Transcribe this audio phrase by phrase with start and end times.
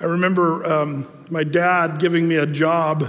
[0.00, 3.02] I remember um, my dad giving me a job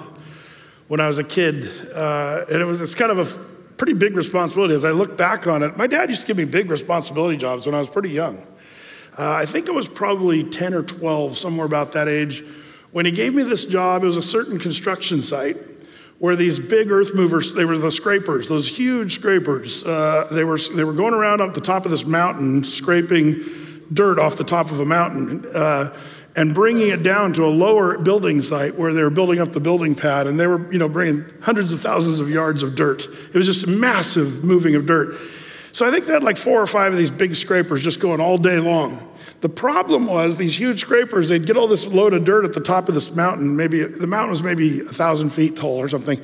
[0.87, 4.15] when I was a kid, uh, and it was it's kind of a pretty big
[4.15, 4.73] responsibility.
[4.73, 7.67] As I look back on it, my dad used to give me big responsibility jobs
[7.67, 8.39] when I was pretty young.
[9.15, 12.43] Uh, I think it was probably 10 or 12, somewhere about that age,
[12.91, 14.01] when he gave me this job.
[14.01, 15.57] It was a certain construction site
[16.17, 19.83] where these big earth movers, they were the scrapers, those huge scrapers.
[19.83, 23.43] Uh, they, were, they were going around up the top of this mountain, scraping
[23.93, 25.45] dirt off the top of a mountain.
[25.55, 25.95] Uh,
[26.39, 29.59] and bringing it down to a lower building site where they were building up the
[29.59, 33.05] building pad and they were you know bringing hundreds of thousands of yards of dirt.
[33.07, 35.17] It was just a massive moving of dirt.
[35.73, 38.21] So i think they had like four or five of these big scrapers just going
[38.21, 39.05] all day long.
[39.41, 42.61] The problem was these huge scrapers they'd get all this load of dirt at the
[42.61, 46.21] top of this mountain maybe the mountain was maybe a thousand feet tall or something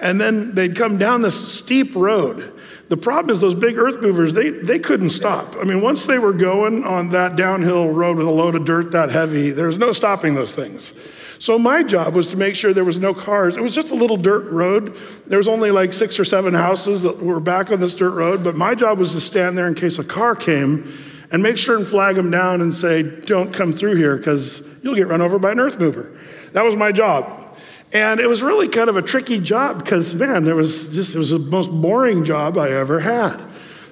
[0.00, 2.52] and then they'd come down this steep road
[2.88, 5.56] the problem is those big earth movers, they, they couldn't stop.
[5.56, 8.92] I mean, once they were going on that downhill road with a load of dirt
[8.92, 10.92] that heavy, there was no stopping those things.
[11.38, 13.56] So my job was to make sure there was no cars.
[13.56, 14.96] It was just a little dirt road.
[15.26, 18.44] There was only like six or seven houses that were back on this dirt road,
[18.44, 20.92] but my job was to stand there in case a car came
[21.32, 24.94] and make sure and flag them down and say, "Don't come through here because you'll
[24.94, 26.10] get run over by an earth mover."
[26.52, 27.51] That was my job.
[27.92, 31.18] And it was really kind of a tricky job because, man, there was just, it
[31.18, 33.38] was the most boring job I ever had.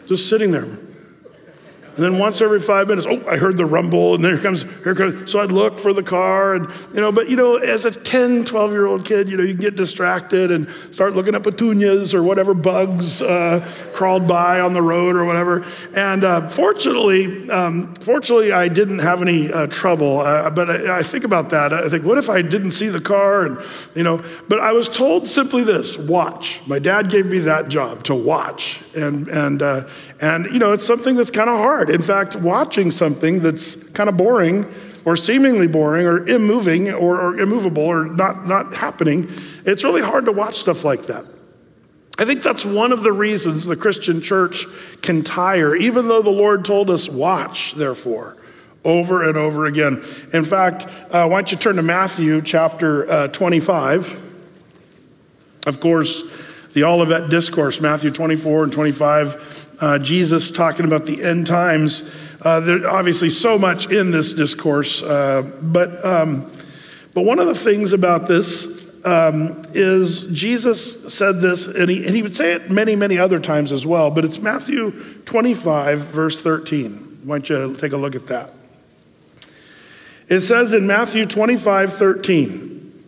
[0.07, 0.67] Just sitting there.
[1.97, 4.95] And then once every five minutes, oh, I heard the rumble, and there comes, here
[4.95, 5.31] comes.
[5.31, 8.45] So I'd look for the car, and you know, but you know, as a 10,
[8.45, 12.23] 12 year old kid, you know, you get distracted and start looking at petunias or
[12.23, 15.65] whatever bugs uh, crawled by on the road or whatever.
[15.95, 20.21] And uh, fortunately, um, fortunately, I didn't have any uh, trouble.
[20.21, 21.73] Uh, but I, I, think about that.
[21.73, 23.47] I think, what if I didn't see the car?
[23.47, 23.59] And
[23.95, 26.61] you know, but I was told simply this: watch.
[26.67, 29.89] My dad gave me that job to watch, and and uh,
[30.21, 31.89] and, you know, it's something that's kind of hard.
[31.89, 34.67] In fact, watching something that's kind of boring
[35.07, 39.31] or seemingly boring or immoving or, or immovable or not, not happening,
[39.65, 41.25] it's really hard to watch stuff like that.
[42.19, 44.67] I think that's one of the reasons the Christian church
[45.01, 48.37] can tire, even though the Lord told us, watch, therefore,
[48.85, 50.05] over and over again.
[50.35, 54.21] In fact, uh, why don't you turn to Matthew chapter uh, 25?
[55.67, 56.23] Of course,
[56.75, 62.09] the Olivet Discourse, Matthew 24 and 25 uh, Jesus talking about the end times.
[62.43, 66.51] Uh, there's obviously so much in this discourse, uh, but, um,
[67.15, 72.15] but one of the things about this um, is Jesus said this, and he, and
[72.15, 74.91] he would say it many, many other times as well, but it's Matthew
[75.25, 77.21] 25, verse 13.
[77.25, 78.53] Why don't you take a look at that?
[80.29, 83.05] It says in Matthew 25, 13,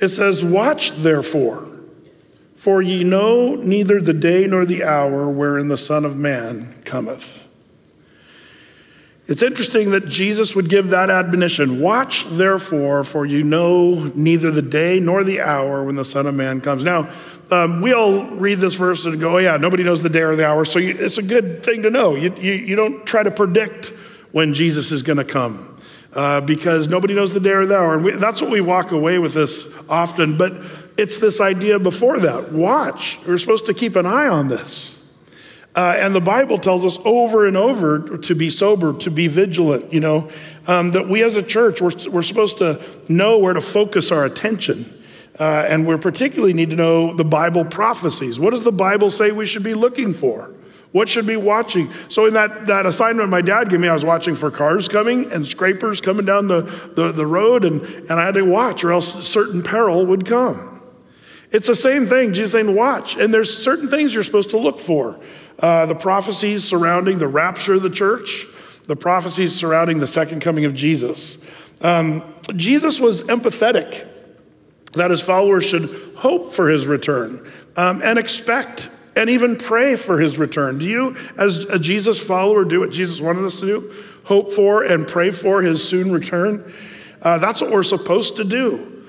[0.00, 1.69] it says, Watch therefore
[2.60, 7.48] for ye know neither the day nor the hour wherein the Son of Man cometh.
[9.26, 14.60] It's interesting that Jesus would give that admonition Watch therefore, for you know neither the
[14.60, 16.84] day nor the hour when the Son of Man comes.
[16.84, 17.08] Now,
[17.50, 20.36] um, we all read this verse and go, oh, yeah, nobody knows the day or
[20.36, 20.66] the hour.
[20.66, 22.14] So you, it's a good thing to know.
[22.14, 23.86] You, you, you don't try to predict
[24.32, 25.78] when Jesus is going to come
[26.12, 27.94] uh, because nobody knows the day or the hour.
[27.94, 30.36] And we, that's what we walk away with this often.
[30.36, 33.18] But it's this idea before that watch.
[33.26, 35.02] We're supposed to keep an eye on this.
[35.74, 39.92] Uh, and the Bible tells us over and over to be sober, to be vigilant,
[39.92, 40.28] you know,
[40.66, 44.24] um, that we as a church, we're, we're supposed to know where to focus our
[44.24, 44.84] attention.
[45.38, 48.38] Uh, and we particularly need to know the Bible prophecies.
[48.38, 50.52] What does the Bible say we should be looking for?
[50.92, 51.88] What should be watching?
[52.08, 55.30] So in that, that assignment my dad gave me, I was watching for cars coming
[55.32, 56.62] and scrapers coming down the,
[56.96, 60.79] the, the road, and, and I had to watch, or else certain peril would come.
[61.52, 62.32] It's the same thing.
[62.32, 63.16] Jesus saying, watch.
[63.16, 65.18] And there's certain things you're supposed to look for.
[65.58, 68.46] Uh, the prophecies surrounding the rapture of the church,
[68.86, 71.44] the prophecies surrounding the second coming of Jesus.
[71.80, 72.22] Um,
[72.54, 74.06] Jesus was empathetic
[74.92, 77.46] that his followers should hope for his return
[77.76, 80.78] um, and expect and even pray for his return.
[80.78, 83.94] Do you, as a Jesus follower, do what Jesus wanted us to do?
[84.24, 86.72] Hope for and pray for his soon return?
[87.20, 88.99] Uh, that's what we're supposed to do.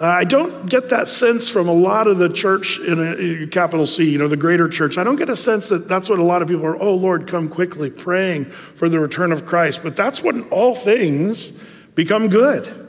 [0.00, 4.10] I don't get that sense from a lot of the church in, a, capital C,
[4.10, 4.96] you know, the greater church.
[4.96, 7.26] I don't get a sense that that's what a lot of people are, oh Lord,
[7.26, 9.82] come quickly, praying for the return of Christ.
[9.82, 11.62] But that's when all things
[11.96, 12.86] become good.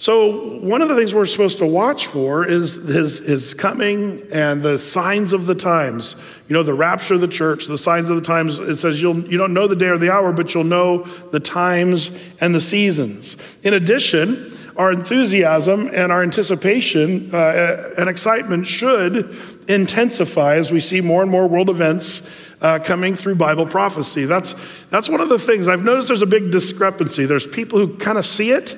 [0.00, 4.62] So, one of the things we're supposed to watch for is his, his coming and
[4.62, 6.14] the signs of the times.
[6.48, 8.60] You know, the rapture of the church, the signs of the times.
[8.60, 11.02] It says you'll, you don't know the day or the hour, but you'll know
[11.32, 13.58] the times and the seasons.
[13.64, 19.36] In addition, our enthusiasm and our anticipation uh, and excitement should
[19.68, 22.30] intensify as we see more and more world events
[22.62, 24.24] uh, coming through Bible prophecy.
[24.24, 24.54] That's,
[24.88, 27.26] that's one of the things I've noticed there's a big discrepancy.
[27.26, 28.76] There's people who kind of see it,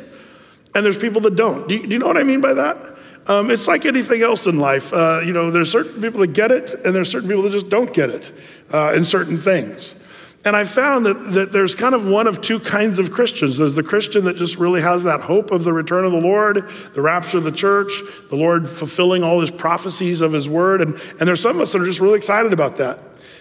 [0.74, 1.68] and there's people that don't.
[1.68, 2.96] Do you, do you know what I mean by that?
[3.26, 4.92] Um, it's like anything else in life.
[4.92, 7.68] Uh, you know, there's certain people that get it, and there's certain people that just
[7.68, 8.32] don't get it
[8.72, 10.02] uh, in certain things.
[10.44, 13.58] And I found that, that there's kind of one of two kinds of Christians.
[13.58, 16.66] There's the Christian that just really has that hope of the return of the Lord,
[16.94, 17.92] the rapture of the church,
[18.30, 20.80] the Lord fulfilling all his prophecies of his word.
[20.80, 22.98] And, and there's some of us that are just really excited about that.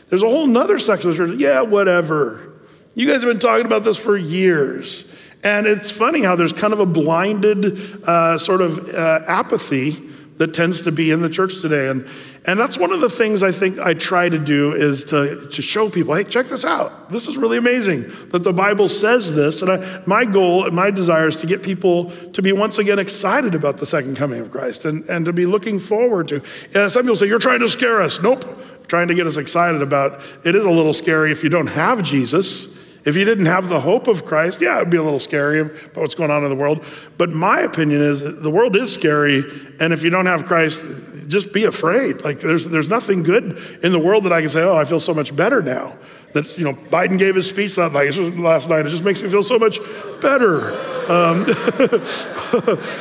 [0.09, 2.51] There's a whole nother section of the church, yeah, whatever.
[2.95, 5.09] You guys have been talking about this for years.
[5.41, 10.08] And it's funny how there's kind of a blinded uh, sort of uh, apathy
[10.39, 11.89] that tends to be in the church today.
[11.89, 12.07] And,
[12.45, 15.61] and that's one of the things I think I try to do is to, to
[15.61, 17.09] show people hey, check this out.
[17.09, 19.61] This is really amazing that the Bible says this.
[19.61, 22.99] And I, my goal and my desire is to get people to be once again
[22.99, 26.89] excited about the second coming of Christ and, and to be looking forward to.
[26.89, 28.21] Some people say, You're trying to scare us.
[28.21, 28.45] Nope.
[28.87, 32.01] Trying to get us excited about it is a little scary if you don't have
[32.01, 32.79] Jesus.
[33.09, 35.97] If you didn't have the hope of Christ, yeah, it'd be a little scary about
[35.97, 36.85] what's going on in the world.
[37.17, 39.43] But my opinion is the world is scary,
[39.79, 40.79] and if you don't have Christ,
[41.27, 42.21] just be afraid.
[42.21, 44.99] Like there's there's nothing good in the world that I can say, oh, I feel
[44.99, 45.97] so much better now.
[46.33, 48.15] That you know, Biden gave his speech last night.
[48.37, 49.79] Last night, it just makes me feel so much
[50.21, 50.73] better.
[51.09, 51.43] Um,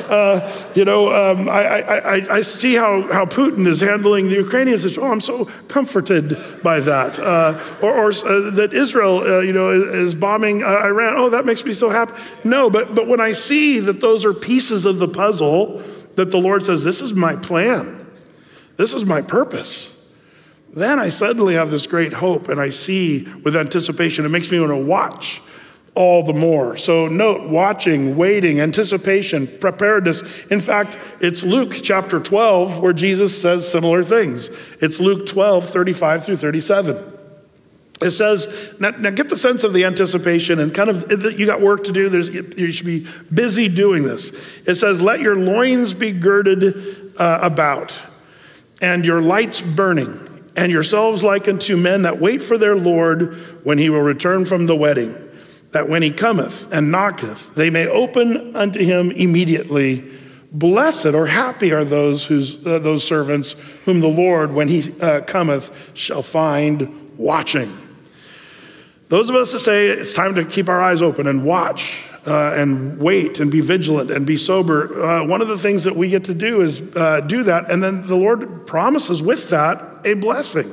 [0.09, 4.97] uh, you know, um, I, I, I, see how, how Putin is handling the Ukrainians.
[4.97, 7.19] Oh, I'm so comforted by that.
[7.19, 11.17] Uh, or, or uh, that Israel, uh, you know, is bombing Iran.
[11.17, 12.19] Oh, that makes me so happy.
[12.43, 15.83] No, but, but when I see that those are pieces of the puzzle,
[16.15, 18.07] that the Lord says, this is my plan.
[18.77, 19.98] This is my purpose.
[20.79, 24.25] Then I suddenly have this great hope and I see with anticipation.
[24.25, 25.41] It makes me want to watch
[25.93, 26.77] all the more.
[26.77, 30.21] So, note watching, waiting, anticipation, preparedness.
[30.47, 34.49] In fact, it's Luke chapter 12 where Jesus says similar things.
[34.79, 37.15] It's Luke 12, 35 through 37.
[38.01, 38.47] It says,
[38.79, 41.91] now, now get the sense of the anticipation and kind of, you got work to
[41.91, 42.07] do.
[42.07, 44.29] There's, you should be busy doing this.
[44.65, 47.99] It says, let your loins be girded uh, about
[48.81, 53.77] and your lights burning and yourselves like unto men that wait for their Lord when
[53.77, 55.29] he will return from the wedding
[55.71, 60.03] that when he cometh and knocketh, they may open unto him immediately.
[60.51, 63.53] Blessed or happy are those, whose, uh, those servants
[63.85, 67.71] whom the Lord, when he uh, cometh, shall find watching.
[69.09, 72.53] Those of us that say it's time to keep our eyes open and watch uh,
[72.53, 76.09] and wait and be vigilant and be sober, uh, one of the things that we
[76.09, 77.69] get to do is uh, do that.
[77.69, 80.69] And then the Lord promises with that a blessing.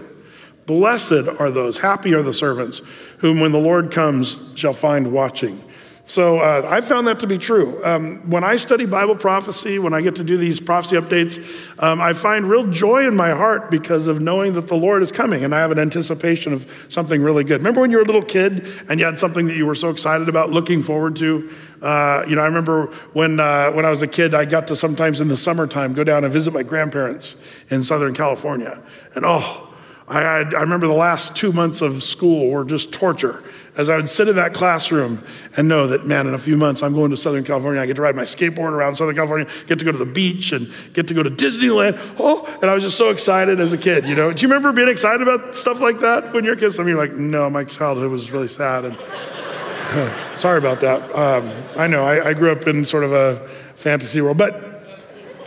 [0.67, 2.83] Blessed are those, happy are the servants
[3.19, 5.63] whom when the Lord comes shall find watching.
[6.09, 7.85] So uh, I found that to be true.
[7.85, 11.37] Um, when I study Bible prophecy, when I get to do these prophecy updates,
[11.83, 15.11] um, I find real joy in my heart because of knowing that the Lord is
[15.11, 17.59] coming and I have an anticipation of something really good.
[17.59, 19.91] Remember when you were a little kid and you had something that you were so
[19.91, 21.51] excited about, looking forward to?
[21.83, 24.77] Uh, you know, I remember when, uh, when I was a kid, I got to
[24.77, 28.81] sometimes in the summertime go down and visit my grandparents in Southern California.
[29.17, 29.75] And oh,
[30.07, 33.43] I, I, remember the last two months of school were just torture
[33.77, 35.23] as I would sit in that classroom
[35.57, 37.81] and know that, man, in a few months I'm going to Southern California.
[37.81, 40.53] I get to ride my skateboard around Southern California, get to go to the beach
[40.53, 41.99] and get to go to Disneyland.
[42.19, 44.33] Oh, and I was just so excited as a kid, you know.
[44.33, 46.73] Do you remember being excited about stuff like that when you're a kid?
[46.73, 48.87] Some of you are like, no, my childhood was really sad.
[48.87, 48.97] And
[50.37, 51.15] sorry about that.
[51.15, 54.76] Um, I know, I, I grew up in sort of a fantasy world, but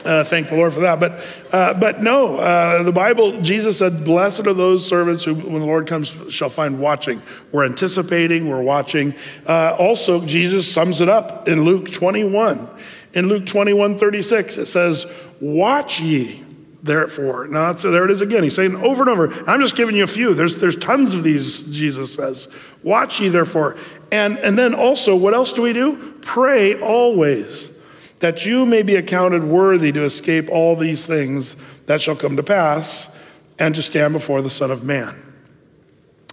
[0.05, 0.99] uh, thank the Lord for that.
[0.99, 5.59] But, uh, but no, uh, the Bible, Jesus said, Blessed are those servants who, when
[5.59, 7.21] the Lord comes, shall find watching.
[7.51, 9.13] We're anticipating, we're watching.
[9.47, 12.69] Uh, also, Jesus sums it up in Luke 21.
[13.13, 15.05] In Luke 21 36, it says,
[15.39, 16.43] Watch ye
[16.83, 17.47] therefore.
[17.47, 18.43] Now, there it is again.
[18.43, 19.33] He's saying over and over.
[19.49, 20.33] I'm just giving you a few.
[20.33, 22.47] There's, there's tons of these, Jesus says.
[22.83, 23.77] Watch ye therefore.
[24.11, 26.15] And, and then also, what else do we do?
[26.21, 27.78] Pray always
[28.19, 32.43] that you may be accounted worthy to escape all these things that shall come to
[32.43, 33.17] pass
[33.57, 35.29] and to stand before the Son of Man.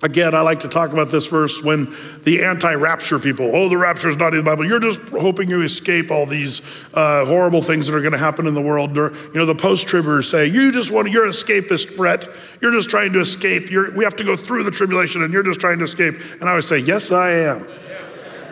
[0.02, 3.78] Again, I like to talk about this verse when the anti rapture people, oh, the
[3.78, 4.66] rapture is not in the Bible.
[4.66, 6.60] You're just hoping you escape all these
[6.92, 8.98] uh, horrible things that are going to happen in the world.
[8.98, 12.28] Or, you know, the post tribbers say, you just want, you're an escapist, Brett.
[12.60, 13.70] You're just trying to escape.
[13.70, 16.16] You're, we have to go through the tribulation and you're just trying to escape.
[16.40, 17.66] And I would say, yes, I am.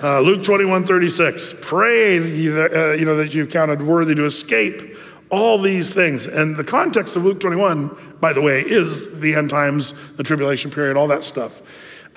[0.05, 1.55] Uh, Luke 21 36.
[1.63, 4.99] Pray that, uh, you know, that you counted worthy to escape
[5.31, 6.27] all these things.
[6.27, 10.71] And the context of Luke 21, by the way, is the end times, the tribulation
[10.71, 11.63] period, all that stuff.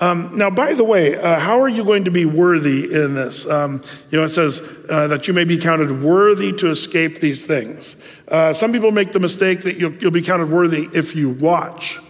[0.02, 3.48] Um, now, by the way, uh, how are you going to be worthy in this?
[3.48, 7.46] Um, you know, it says uh, that you may be counted worthy to escape these
[7.46, 7.96] things.
[8.28, 12.00] Uh, some people make the mistake that you'll, you'll be counted worthy if you watch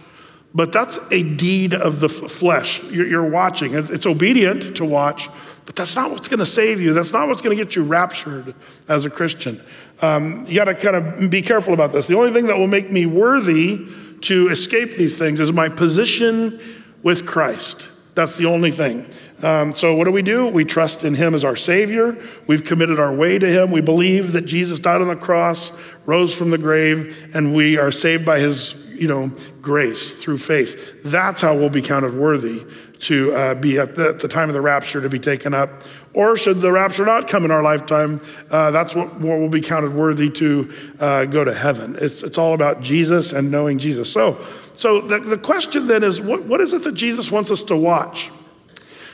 [0.53, 2.83] but that's a deed of the flesh.
[2.85, 5.29] You're watching, it's obedient to watch,
[5.69, 6.93] but that's not what's going to save you.
[6.93, 8.55] That's not what's going to get you raptured
[8.87, 9.61] as a Christian.
[10.01, 12.07] Um, you got to kind of be careful about this.
[12.07, 13.85] The only thing that will make me worthy
[14.21, 16.59] to escape these things is my position
[17.03, 17.87] with Christ.
[18.15, 19.05] That's the only thing.
[19.43, 20.47] Um, so, what do we do?
[20.47, 22.17] We trust in Him as our Savior.
[22.47, 23.69] We've committed our way to Him.
[23.69, 25.71] We believe that Jesus died on the cross,
[26.07, 31.03] rose from the grave, and we are saved by His you know, grace through faith.
[31.03, 32.65] That's how we'll be counted worthy
[32.99, 35.69] to uh, be at the, at the, time of the rapture to be taken up.
[36.13, 38.19] Or should the rapture not come in our lifetime,
[38.51, 41.95] uh, that's what, what will be counted worthy to uh, go to heaven.
[41.99, 44.11] It's, it's all about Jesus and knowing Jesus.
[44.11, 47.63] So, so the, the question then is what, what is it that Jesus wants us
[47.63, 48.31] to watch?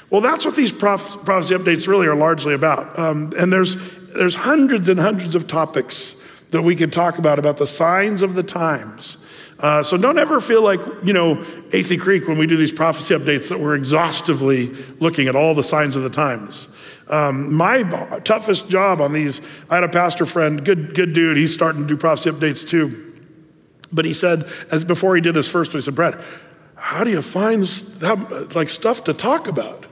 [0.09, 2.97] Well, that's what these prophecy updates really are largely about.
[2.97, 3.75] Um, and there's,
[4.13, 8.35] there's hundreds and hundreds of topics that we could talk about, about the signs of
[8.35, 9.17] the times.
[9.59, 11.35] Uh, so don't ever feel like, you know,
[11.69, 14.67] Athey Creek, when we do these prophecy updates, that we're exhaustively
[15.00, 16.67] looking at all the signs of the times.
[17.07, 17.83] Um, my
[18.24, 21.88] toughest job on these, I had a pastor friend, good, good dude, he's starting to
[21.88, 23.13] do prophecy updates too.
[23.93, 26.19] But he said, as before he did his first one, he said, Brett,
[26.75, 29.85] how do you find that, like stuff to talk about?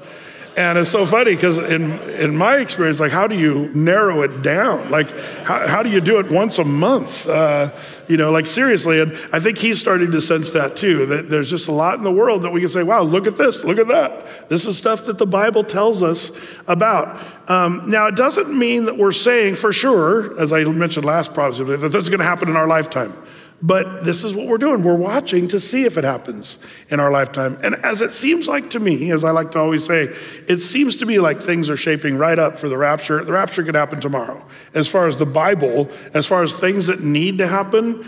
[0.55, 4.43] And it's so funny because in, in my experience, like, how do you narrow it
[4.43, 4.91] down?
[4.91, 5.10] Like,
[5.43, 7.27] how, how do you do it once a month?
[7.27, 7.72] Uh,
[8.07, 9.01] you know, like, seriously.
[9.01, 12.03] And I think he's starting to sense that too, that there's just a lot in
[12.03, 14.48] the world that we can say, wow, look at this, look at that.
[14.50, 16.31] This is stuff that the Bible tells us
[16.67, 17.19] about.
[17.50, 21.63] Um, now, it doesn't mean that we're saying for sure, as I mentioned last prophecy,
[21.63, 23.12] that this is going to happen in our lifetime.
[23.65, 24.84] But this is what we're doing.
[24.84, 26.58] We're watching to see if it happens
[26.89, 27.58] in our lifetime.
[27.63, 30.13] And as it seems like to me, as I like to always say,
[30.50, 33.24] it seems to me like things are shaping right up for the rapture.
[33.24, 34.46] The rapture could happen tomorrow.
[34.74, 38.03] As far as the Bible, as far as things that need to happen,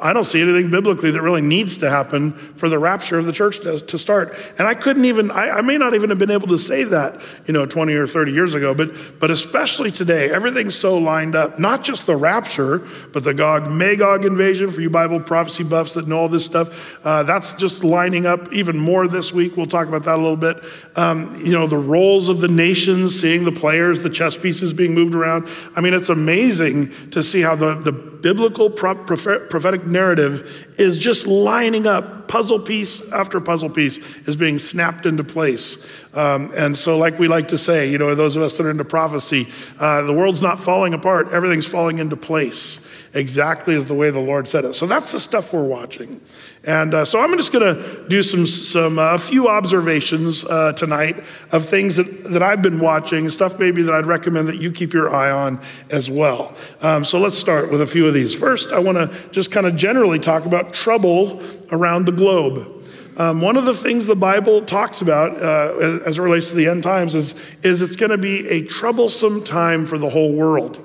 [0.00, 3.32] I don't see anything biblically that really needs to happen for the rapture of the
[3.32, 4.36] church to, to start.
[4.58, 7.22] And I couldn't even, I, I, may not even have been able to say that,
[7.46, 11.60] you know, 20 or 30 years ago, but, but especially today, everything's so lined up.
[11.60, 16.08] Not just the rapture, but the Gog Magog invasion for you Bible prophecy buffs that
[16.08, 16.98] know all this stuff.
[17.04, 19.56] Uh, that's just lining up even more this week.
[19.56, 20.56] We'll talk about that a little bit.
[20.96, 24.92] Um, you know, the roles of the nations, seeing the players, the chess pieces being
[24.92, 25.46] moved around.
[25.76, 31.86] I mean, it's amazing to see how the, the biblical prophetic narrative is just lining
[31.86, 35.86] up, puzzle piece after puzzle piece is being snapped into place.
[36.14, 38.70] Um, and so, like we like to say, you know, those of us that are
[38.70, 39.46] into prophecy,
[39.78, 44.20] uh, the world's not falling apart, everything's falling into place exactly as the way the
[44.20, 44.72] Lord said it.
[44.72, 46.22] So that's the stuff we're watching.
[46.66, 50.72] And uh, so I'm just going to do some, some uh, a few observations uh,
[50.72, 54.72] tonight of things that, that I've been watching, stuff maybe that I'd recommend that you
[54.72, 56.54] keep your eye on as well.
[56.80, 58.34] Um, so let's start with a few of these.
[58.34, 62.82] First, I want to just kind of generally talk about trouble around the globe.
[63.16, 66.66] Um, one of the things the Bible talks about uh, as it relates to the
[66.66, 70.80] end times is, is it's going to be a troublesome time for the whole world.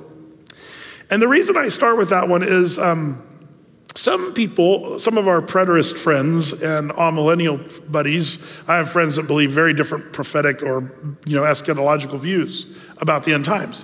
[1.09, 3.23] And the reason I start with that one is um,
[3.99, 7.59] some people, some of our preterist friends and amillennial
[7.91, 10.89] buddies, I have friends that believe very different prophetic or
[11.25, 12.65] you know eschatological views
[13.01, 13.83] about the end times.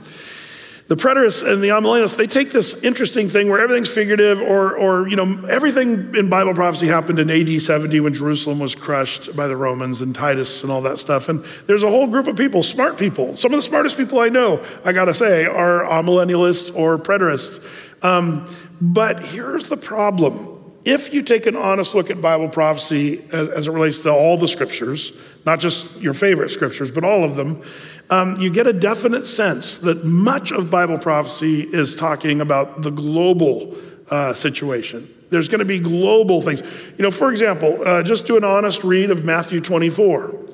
[0.88, 5.08] The preterists and the amillennialists, they take this interesting thing where everything's figurative or, or,
[5.08, 9.48] you know, everything in Bible prophecy happened in AD 70 when Jerusalem was crushed by
[9.48, 11.28] the Romans and Titus and all that stuff.
[11.28, 13.36] And there's a whole group of people, smart people.
[13.36, 17.66] Some of the smartest people I know, I gotta say, are amillennialists or preterists.
[18.06, 18.48] Um,
[18.80, 20.52] but here's the problem.
[20.86, 24.38] If you take an honest look at Bible prophecy as, as it relates to all
[24.38, 27.64] the scriptures, not just your favorite scriptures, but all of them,
[28.12, 32.92] um, you get a definite sense that much of Bible prophecy is talking about the
[32.92, 33.76] global
[34.12, 35.12] uh, situation.
[35.32, 36.62] There's going to be global things.
[37.00, 40.45] You know, for example, uh, just do an honest read of Matthew 24.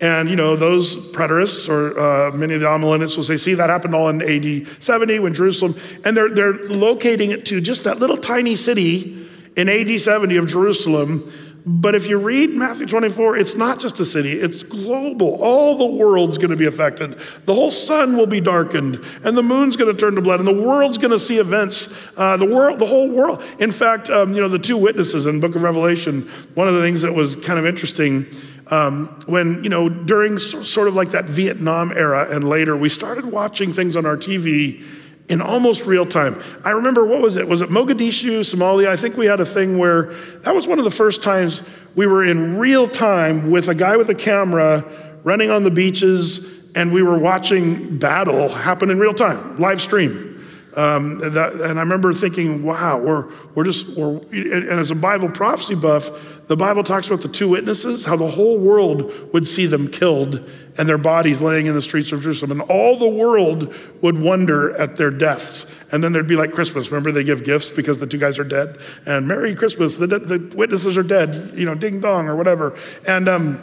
[0.00, 3.68] And, you know, those preterists or uh, many of the amillennialists will say, see, that
[3.68, 7.98] happened all in AD 70 when Jerusalem, and they're, they're locating it to just that
[7.98, 11.30] little tiny city in AD 70 of Jerusalem
[11.66, 15.42] but if you read Matthew 24, it's not just a city, it's global.
[15.42, 17.18] All the world's going to be affected.
[17.44, 20.48] The whole sun will be darkened, and the moon's going to turn to blood, and
[20.48, 21.94] the world's going to see events.
[22.16, 23.42] Uh, the world, the whole world.
[23.58, 26.22] In fact, um, you know, the two witnesses in the book of Revelation,
[26.54, 28.26] one of the things that was kind of interesting
[28.70, 33.24] um, when, you know, during sort of like that Vietnam era and later, we started
[33.24, 34.84] watching things on our TV
[35.28, 36.40] in almost real time.
[36.64, 37.46] I remember, what was it?
[37.46, 38.88] Was it Mogadishu, Somalia?
[38.88, 40.12] I think we had a thing where
[40.42, 41.62] that was one of the first times
[41.94, 44.84] we were in real time with a guy with a camera
[45.22, 50.29] running on the beaches, and we were watching battle happen in real time, live stream.
[50.76, 55.28] Um, that, and I remember thinking, wow, we're, we're just, we're, and as a Bible
[55.28, 56.10] prophecy buff,
[56.46, 60.48] the Bible talks about the two witnesses, how the whole world would see them killed
[60.78, 62.52] and their bodies laying in the streets of Jerusalem.
[62.52, 65.72] And all the world would wonder at their deaths.
[65.92, 66.90] And then there'd be like Christmas.
[66.90, 68.80] Remember, they give gifts because the two guys are dead?
[69.06, 72.76] And Merry Christmas, the, the witnesses are dead, you know, ding dong or whatever.
[73.06, 73.60] And, um,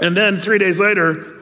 [0.00, 1.39] and then three days later,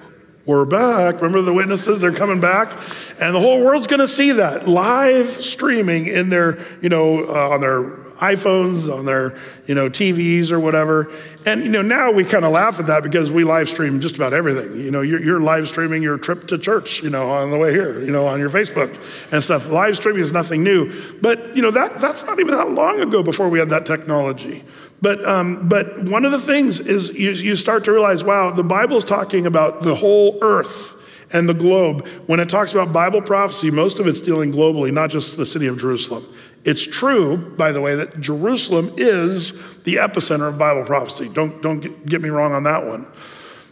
[0.48, 1.16] we're back.
[1.16, 2.00] Remember the witnesses?
[2.00, 2.72] They're coming back.
[3.20, 7.50] And the whole world's going to see that live streaming in their, you know, uh,
[7.50, 7.82] on their
[8.18, 11.12] iPhones, on their, you know, TVs or whatever.
[11.44, 14.16] And, you know, now we kind of laugh at that because we live stream just
[14.16, 14.80] about everything.
[14.80, 17.70] You know, you're, you're, live streaming your trip to church, you know, on the way
[17.70, 18.98] here, you know, on your Facebook
[19.30, 19.68] and stuff.
[19.68, 20.90] Live streaming is nothing new.
[21.20, 24.64] But, you know, that, that's not even that long ago before we had that technology.
[25.00, 28.64] But, um, but one of the things is you, you start to realize, wow, the
[28.64, 30.96] Bible's talking about the whole earth
[31.30, 32.06] and the globe.
[32.26, 35.66] When it talks about Bible prophecy, most of it's dealing globally, not just the city
[35.66, 36.24] of Jerusalem.
[36.64, 41.28] It's true, by the way, that Jerusalem is the epicenter of Bible prophecy.
[41.28, 43.06] Don't, don't get me wrong on that one.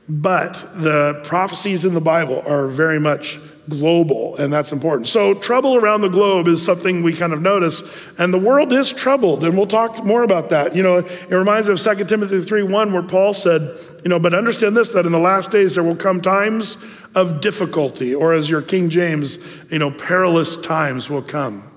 [0.09, 5.09] But the prophecies in the Bible are very much global, and that's important.
[5.09, 7.83] So, trouble around the globe is something we kind of notice,
[8.19, 10.75] and the world is troubled, and we'll talk more about that.
[10.75, 14.19] You know, it reminds me of 2 Timothy 3 1, where Paul said, You know,
[14.19, 16.79] but understand this, that in the last days there will come times
[17.15, 19.39] of difficulty, or as your King James,
[19.71, 21.71] you know, perilous times will come.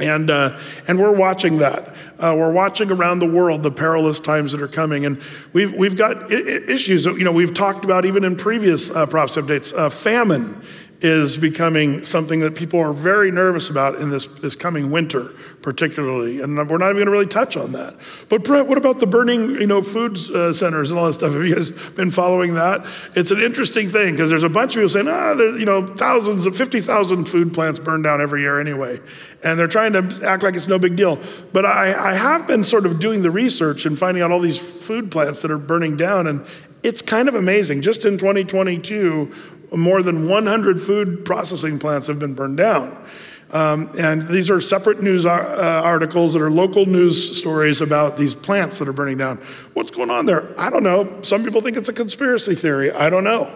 [0.00, 1.88] And, uh, and we're watching that.
[2.18, 5.04] Uh, we're watching around the world the perilous times that are coming.
[5.04, 5.20] And
[5.52, 9.06] we've, we've got I- issues that, you know, we've talked about even in previous uh,
[9.06, 9.76] prophecy updates.
[9.76, 10.62] Uh, famine
[11.00, 16.40] is becoming something that people are very nervous about in this, this coming winter, particularly.
[16.40, 17.94] And we're not even going to really touch on that.
[18.28, 21.34] But Brett, what about the burning, you know, food uh, centers and all that stuff?
[21.34, 22.84] Have you guys been following that?
[23.14, 25.86] It's an interesting thing because there's a bunch of people saying, ah, there's, you know,
[25.86, 28.98] thousands of 50,000 food plants burn down every year anyway.
[29.44, 31.20] And they're trying to act like it's no big deal.
[31.52, 34.58] But I, I have been sort of doing the research and finding out all these
[34.58, 36.26] food plants that are burning down.
[36.26, 36.44] And
[36.82, 37.82] it's kind of amazing.
[37.82, 39.32] Just in 2022,
[39.76, 43.04] more than 100 food processing plants have been burned down.
[43.50, 48.34] Um, and these are separate news uh, articles that are local news stories about these
[48.34, 49.38] plants that are burning down.
[49.72, 50.48] What's going on there?
[50.60, 51.20] I don't know.
[51.22, 52.90] Some people think it's a conspiracy theory.
[52.90, 53.50] I don't know.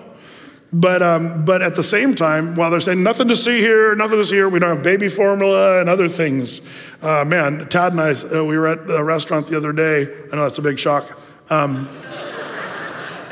[0.73, 4.17] But, um, but at the same time, while they're saying nothing to see here, nothing
[4.17, 6.63] to see here, we don't have baby formula and other things.
[7.03, 10.05] Uh, man, Tad and I, uh, we were at a restaurant the other day.
[10.33, 11.21] I know that's a big shock.
[11.51, 11.91] Um,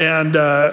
[0.01, 0.73] and uh,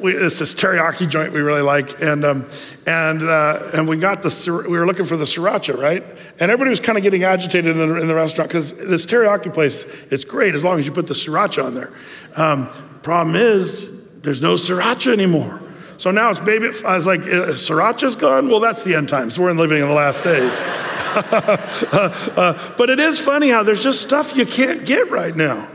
[0.00, 2.48] we, it's this teriyaki joint we really like, and um,
[2.86, 6.04] and uh, and we got the we were looking for the sriracha, right?
[6.38, 9.52] And everybody was kind of getting agitated in the, in the restaurant because this teriyaki
[9.52, 11.92] place it's great as long as you put the sriracha on there.
[12.36, 12.68] Um,
[13.02, 15.62] problem is there's no sriracha anymore.
[15.96, 16.70] So now it's baby.
[16.86, 18.48] I was like, uh, sriracha's gone.
[18.48, 19.38] Well, that's the end times.
[19.38, 20.52] We're living in the last days.
[20.62, 25.68] uh, uh, but it is funny how there's just stuff you can't get right now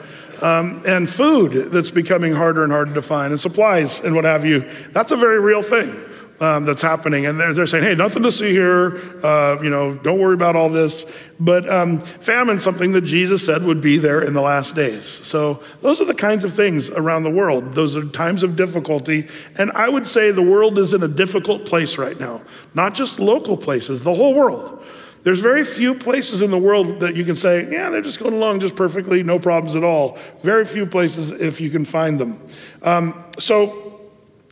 [0.44, 4.46] um, and food that's becoming harder and harder to find, and supplies and what have
[4.46, 4.70] you.
[4.92, 6.10] That's a very real thing.
[6.42, 7.28] Um, that's happening.
[7.28, 8.98] And they're, they're saying, hey, nothing to see here.
[9.24, 11.06] Uh, you know, don't worry about all this.
[11.40, 15.06] But um, famine, something that Jesus said would be there in the last days.
[15.06, 17.76] So those are the kinds of things around the world.
[17.76, 19.28] Those are times of difficulty.
[19.56, 22.42] And I would say the world is in a difficult place right now,
[22.74, 24.84] not just local places, the whole world.
[25.24, 28.34] There's very few places in the world that you can say, yeah, they're just going
[28.34, 30.18] along just perfectly, no problems at all.
[30.42, 32.42] Very few places if you can find them.
[32.82, 34.02] Um, so,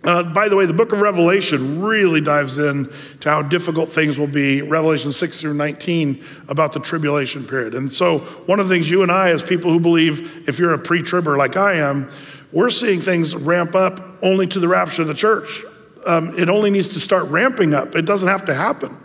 [0.06, 4.18] uh, by the way, the book of Revelation really dives in to how difficult things
[4.18, 7.76] will be, Revelation 6 through 19, about the tribulation period.
[7.76, 10.74] And so, one of the things you and I, as people who believe, if you're
[10.74, 12.10] a pre tribber like I am,
[12.54, 15.64] we're seeing things ramp up only to the rapture of the church.
[16.08, 18.98] Um, it only needs to start ramping up, it doesn't have to happen.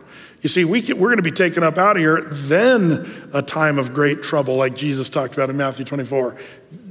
[0.46, 3.42] You see, we can, we're going to be taken up out of here, then a
[3.42, 6.37] time of great trouble, like Jesus talked about in Matthew 24.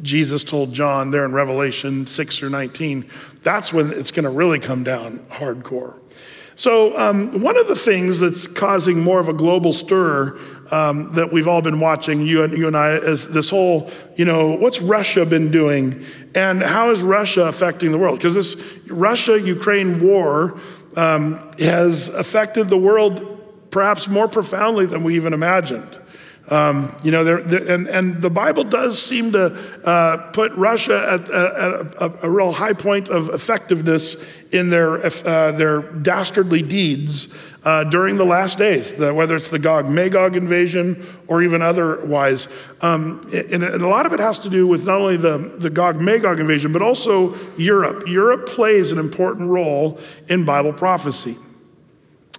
[0.02, 3.10] Jesus told John there in Revelation 6 or 19.
[3.44, 5.98] That's when it's going to really come down hardcore.
[6.56, 10.38] So, um, one of the things that's causing more of a global stir
[10.70, 14.26] um, that we've all been watching, you and, you and I, is this whole, you
[14.26, 18.20] know, what's Russia been doing and how is Russia affecting the world?
[18.20, 20.60] Because this Russia Ukraine war
[20.98, 23.35] um, has affected the world
[23.76, 25.98] perhaps more profoundly than we even imagined.
[26.48, 29.48] Um, you know, and, and the Bible does seem to
[29.84, 34.16] uh, put Russia at, at a, a, real high point of effectiveness
[34.54, 37.36] in their, uh, their dastardly deeds
[37.66, 42.48] uh, during the last days, the, whether it's the Gog Magog invasion or even otherwise.
[42.80, 45.70] Um, and, and, a lot of it has to do with not only the, the
[45.70, 48.08] Gog Magog invasion, but also Europe.
[48.08, 51.36] Europe plays an important role in Bible prophecy.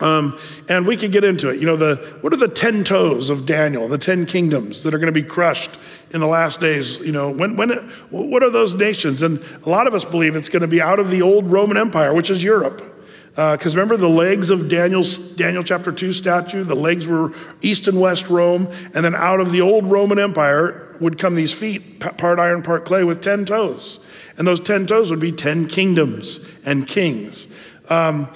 [0.00, 1.59] Um, and we could get into it.
[1.59, 4.98] You know, the, what are the 10 toes of Daniel, the 10 kingdoms that are
[4.98, 5.70] going to be crushed
[6.11, 6.98] in the last days?
[6.98, 7.70] You know, when, when,
[8.11, 9.22] what are those nations?
[9.22, 11.78] And a lot of us believe it's going to be out of the old Roman
[11.78, 12.92] Empire, which is Europe.
[13.30, 16.64] Because uh, remember the legs of Daniel's, Daniel chapter 2 statue?
[16.64, 18.68] The legs were east and west Rome.
[18.94, 22.85] And then out of the old Roman Empire would come these feet, part iron, part
[22.85, 23.98] clay, with 10 toes.
[24.38, 27.46] And those 10 toes would be 10 kingdoms and kings.
[27.88, 28.28] Um,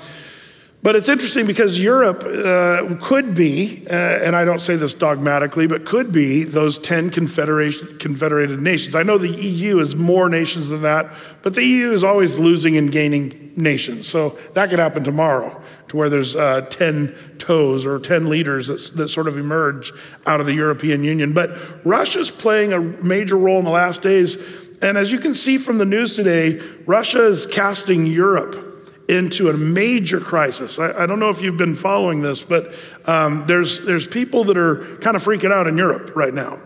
[0.82, 5.66] but it's interesting because Europe uh, could be, uh, and I don't say this dogmatically,
[5.66, 8.94] but could be those 10 confederated nations.
[8.94, 11.12] I know the EU is more nations than that,
[11.42, 14.08] but the EU is always losing and gaining nations.
[14.08, 18.96] So that could happen tomorrow to where there's uh, 10 toes or 10 leaders that,
[18.96, 19.92] that sort of emerge
[20.26, 21.34] out of the European Union.
[21.34, 24.36] But Russia's playing a major role in the last days.
[24.80, 28.69] And as you can see from the news today, Russia is casting Europe
[29.10, 30.78] into a major crisis.
[30.78, 32.72] I, I, don't know if you've been following this, but
[33.06, 36.60] um, there's, there's people that are kind of freaking out in Europe right now.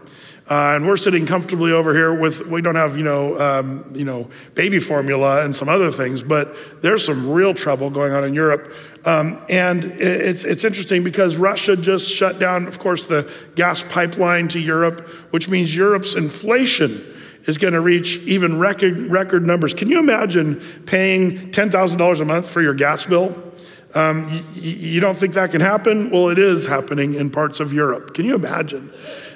[0.50, 4.04] Uh, and we're sitting comfortably over here with, we don't have, you know, um, you
[4.04, 8.34] know, baby formula and some other things, but there's some real trouble going on in
[8.34, 8.70] Europe.
[9.06, 14.48] Um, and it's, it's interesting because Russia just shut down, of course, the gas pipeline
[14.48, 17.02] to Europe, which means Europe's inflation
[17.46, 19.74] is going to reach even record, record numbers.
[19.74, 23.52] Can you imagine paying $10,000 a month for your gas bill?
[23.94, 26.10] Um, you, don't think that can happen?
[26.10, 28.12] Well, it is happening in parts of Europe.
[28.14, 28.92] Can you imagine?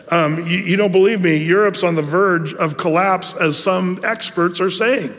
[0.09, 1.37] Um, you, you don't believe me?
[1.37, 5.11] Europe's on the verge of collapse, as some experts are saying.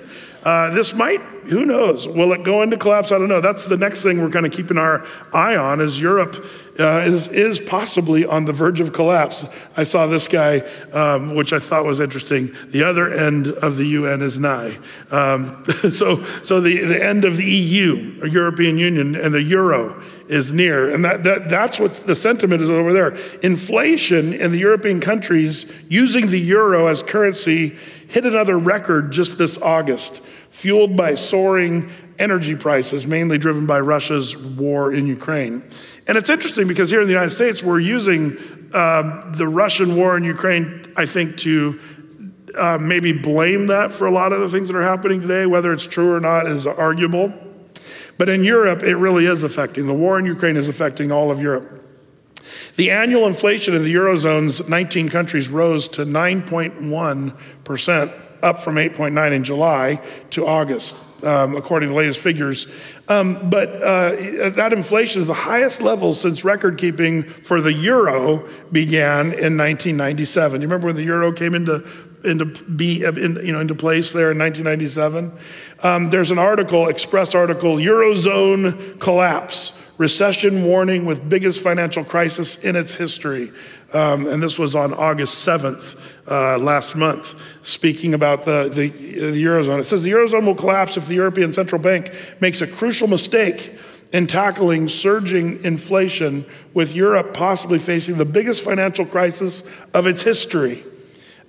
[0.43, 2.08] Uh, this might, who knows?
[2.08, 3.12] Will it go into collapse?
[3.12, 3.41] I don't know.
[3.41, 6.45] That's the next thing we're kind of keeping our eye on is Europe
[6.80, 9.45] uh, is, is possibly on the verge of collapse.
[9.75, 10.60] I saw this guy,
[10.93, 12.56] um, which I thought was interesting.
[12.69, 14.78] The other end of the UN is nigh.
[15.12, 20.02] Um, so so the, the end of the EU, or European Union, and the euro
[20.30, 20.89] is near.
[20.89, 23.17] And that, that, that's what the sentiment is over there.
[23.41, 27.75] Inflation in the European countries using the euro as currency
[28.08, 34.36] hit another record just this August fueled by soaring energy prices, mainly driven by Russia's
[34.36, 35.64] war in Ukraine.
[36.08, 38.38] And it's interesting because here in the United States, we're using
[38.74, 41.80] um, the Russian war in Ukraine, I think, to
[42.58, 45.46] uh, maybe blame that for a lot of the things that are happening today.
[45.46, 47.34] Whether it's true or not is arguable.
[48.18, 49.88] But in Europe, it really is affecting.
[49.88, 51.80] The war in Ukraine is affecting all of Europe.
[52.76, 59.43] The annual inflation in the Eurozone's 19 countries rose to 9.1% up from 8.9 in
[59.43, 62.67] July to August, um, according to the latest figures.
[63.08, 68.47] Um, but uh, that inflation is the highest level since record keeping for the euro
[68.71, 70.62] began in 1997.
[70.62, 71.88] You remember when the euro came into
[72.21, 75.32] into be in, you know into place there in 1997?
[75.82, 82.76] Um, there's an article, Express article, Eurozone collapse recession warning with biggest financial crisis in
[82.76, 83.52] its history.
[83.94, 89.44] Um, and this was on August 7th, uh, last month, speaking about the, the, the
[89.44, 89.80] Eurozone.
[89.80, 93.78] It says the Eurozone will collapse if the European Central Bank makes a crucial mistake
[94.14, 100.84] in tackling surging inflation, with Europe possibly facing the biggest financial crisis of its history.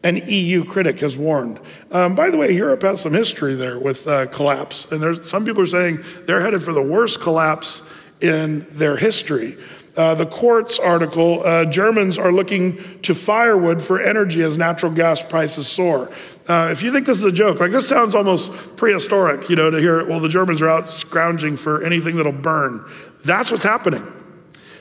[0.03, 1.61] An EU critic has warned.
[1.91, 5.63] Um, by the way, Europe has some history there with uh, collapse, and some people
[5.63, 9.57] are saying they're headed for the worst collapse in their history.
[9.97, 15.21] Uh, the Quartz article uh, Germans are looking to firewood for energy as natural gas
[15.21, 16.11] prices soar.
[16.49, 19.71] Uh, if you think this is a joke, like this sounds almost prehistoric, you know,
[19.71, 22.85] to hear, well, the Germans are out scrounging for anything that'll burn.
[23.25, 24.03] That's what's happening.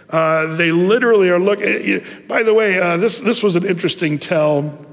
[0.10, 2.04] Uh, they literally are looking.
[2.28, 4.86] By the way, uh, this, this was an interesting tell.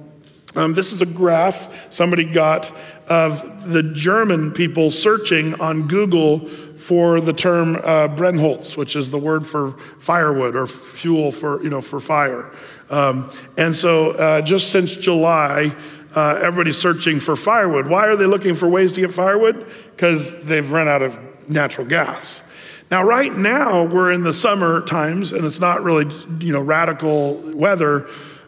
[0.54, 2.72] Um, this is a graph somebody got
[3.08, 9.18] of the German people searching on Google for the term uh, Brennholz, which is the
[9.18, 12.52] word for firewood or fuel for, you know, for fire.
[12.90, 15.74] Um, and so uh, just since July,
[16.14, 17.86] uh, everybody's searching for firewood.
[17.86, 19.66] Why are they looking for ways to get firewood?
[19.94, 22.42] Because they've run out of natural gas.
[22.90, 26.06] Now, right now, we're in the summer times, and it's not really,
[26.38, 28.06] you know, radical weather,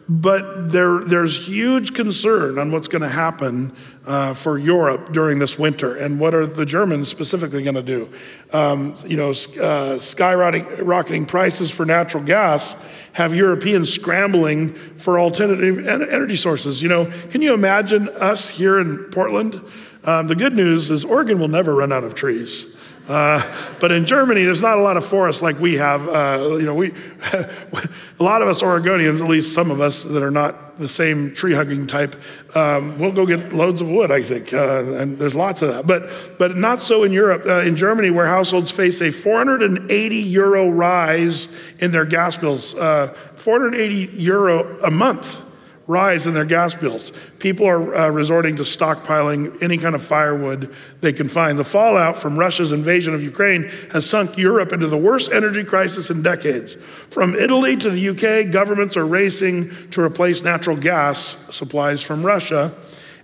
[0.09, 3.71] but there, there's huge concern on what's going to happen
[4.07, 8.09] uh, for Europe during this winter, and what are the Germans specifically going to do?
[8.51, 12.75] Um, you know, uh, skyrocketing prices for natural gas
[13.13, 16.81] have Europeans scrambling for alternative energy sources.
[16.81, 19.61] You know, can you imagine us here in Portland?
[20.05, 22.78] Um, the good news is Oregon will never run out of trees.
[23.09, 23.41] Uh,
[23.79, 26.07] but in Germany, there's not a lot of forests like we have.
[26.07, 26.93] Uh, you know, we,
[27.33, 31.33] a lot of us Oregonians, at least some of us that are not the same
[31.33, 32.15] tree hugging type,
[32.55, 34.53] um, we'll go get loads of wood, I think.
[34.53, 35.87] Uh, and there's lots of that.
[35.87, 37.47] But, but not so in Europe.
[37.47, 43.07] Uh, in Germany, where households face a 480 euro rise in their gas bills, uh,
[43.33, 45.48] 480 euro a month
[45.89, 47.11] rise in their gas bills.
[47.39, 51.57] People are uh, resorting to stockpiling any kind of firewood they can find.
[51.57, 56.11] The fallout from Russia's invasion of Ukraine has sunk Europe into the worst energy crisis
[56.11, 56.75] in decades.
[57.09, 62.71] From Italy to the UK, governments are racing to replace natural gas supplies from Russia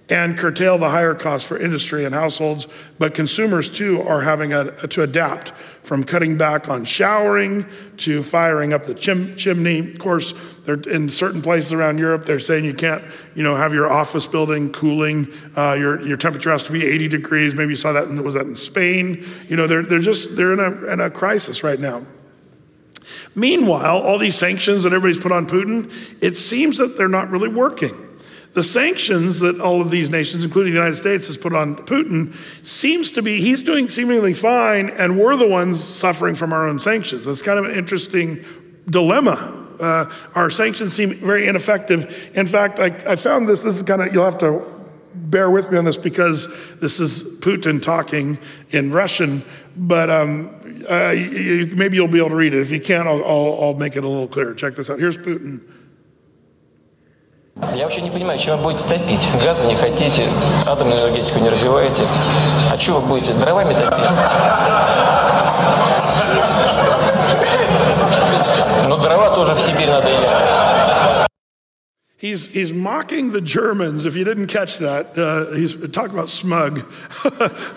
[0.10, 2.68] and curtail the higher costs for industry and households,
[3.00, 5.50] but consumers too are having a, to adapt
[5.82, 7.66] from cutting back on showering
[7.98, 9.80] to firing up the chim- chimney.
[9.92, 10.34] Of course,
[10.68, 13.04] in certain places around Europe, they're saying you can't,
[13.36, 15.32] you know, have your office building cooling.
[15.56, 17.56] Uh, your, your temperature has to be 80 degrees.
[17.56, 18.08] Maybe you saw that.
[18.08, 19.26] In, was that in Spain?
[19.48, 22.04] You know, they're, they're just they're in a, in a crisis right now.
[23.36, 25.92] Meanwhile, all these sanctions that everybody's put on Putin,
[26.22, 27.94] it seems that they're not really working.
[28.56, 32.34] The sanctions that all of these nations, including the United States, has put on Putin
[32.66, 36.80] seems to be, he's doing seemingly fine, and we're the ones suffering from our own
[36.80, 37.26] sanctions.
[37.26, 38.46] That's kind of an interesting
[38.90, 39.68] dilemma.
[39.78, 42.32] Uh, our sanctions seem very ineffective.
[42.34, 44.64] In fact, I, I found this, this is kind of, you'll have to
[45.14, 46.48] bear with me on this because
[46.80, 48.38] this is Putin talking
[48.70, 49.44] in Russian,
[49.76, 52.62] but um, uh, you, maybe you'll be able to read it.
[52.62, 54.54] If you can't, I'll, I'll, I'll make it a little clearer.
[54.54, 54.98] Check this out.
[54.98, 55.60] Here's Putin.
[57.74, 59.22] Я вообще не понимаю, чем вы будете топить?
[59.42, 60.24] Газа не хотите,
[60.68, 62.04] атомную энергетику не развиваете.
[62.70, 64.10] А что вы будете, дровами топить?
[68.88, 70.65] Ну, дрова тоже в Сибирь надо ехать.
[72.26, 74.08] He's, he's mocking the Germans.
[74.08, 76.80] If you didn't catch that, uh, he's talking about smug.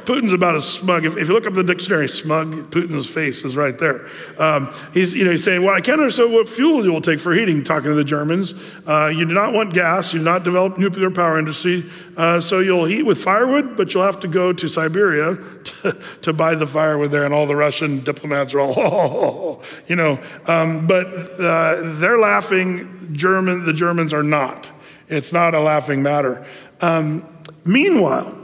[0.06, 1.04] Putin's about as smug.
[1.04, 4.08] If, if, you look up the dictionary, smug, Putin's face is right there.
[4.38, 7.20] Um, he's, you know, he's saying, well, I can't understand what fuel you will take
[7.20, 8.54] for heating, talking to the Germans.
[8.86, 10.14] Uh, you do not want gas.
[10.14, 11.84] You do not develop nuclear power industry.
[12.18, 16.32] Uh, so you'll heat with firewood, but you'll have to go to Siberia to, to
[16.32, 17.22] buy the firewood there.
[17.22, 20.18] And all the Russian diplomats are all, oh, you know.
[20.46, 24.72] Um, but uh, they're laughing German, the Germans are not.
[25.08, 26.44] It's not a laughing matter.
[26.80, 27.24] Um,
[27.64, 28.36] meanwhile,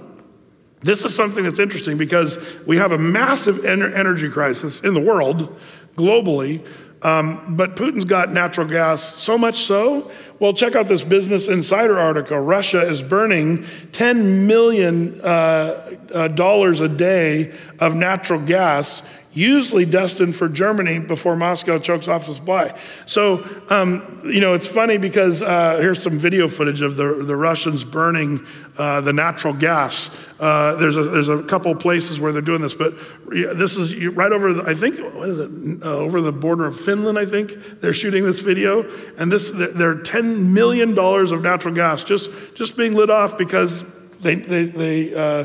[0.81, 5.59] this is something that's interesting because we have a massive energy crisis in the world,
[5.97, 6.65] globally,
[7.05, 10.11] um, but Putin's got natural gas so much so.
[10.39, 12.39] Well, check out this Business Insider article.
[12.39, 20.35] Russia is burning 10 million uh, uh, dollars a day of natural gas usually destined
[20.37, 22.79] for Germany before Moscow chokes off the supply.
[23.07, 27.37] So, um, you know, it's funny because uh, here's some video footage of the, the
[27.37, 28.47] Russians burning
[28.79, 30.17] uh, the natural gas.
[30.41, 32.95] Uh, there's, a, there's a couple places where they're doing this, but
[33.29, 36.79] this is right over, the, I think, what is it, uh, over the border of
[36.79, 37.81] Finland, I think.
[37.81, 38.83] They're shooting this video.
[39.17, 43.85] And this, they're $10 million of natural gas just, just being lit off because
[44.21, 45.45] they, they, they uh,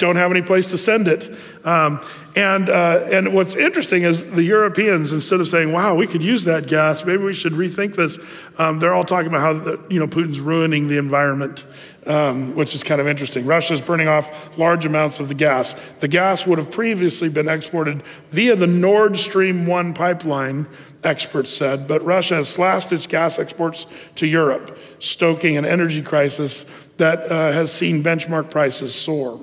[0.00, 1.30] don't have any place to send it.
[1.64, 2.00] Um,
[2.34, 6.44] and, uh, and what's interesting is the Europeans, instead of saying, wow, we could use
[6.44, 8.18] that gas, maybe we should rethink this,
[8.58, 11.64] um, they're all talking about how the, you know, Putin's ruining the environment.
[12.06, 13.44] Um, which is kind of interesting.
[13.44, 15.74] Russia is burning off large amounts of the gas.
[16.00, 20.66] The gas would have previously been exported via the Nord Stream 1 pipeline,
[21.04, 23.84] experts said, but Russia has slashed its gas exports
[24.14, 26.64] to Europe, stoking an energy crisis
[26.96, 29.38] that uh, has seen benchmark prices soar.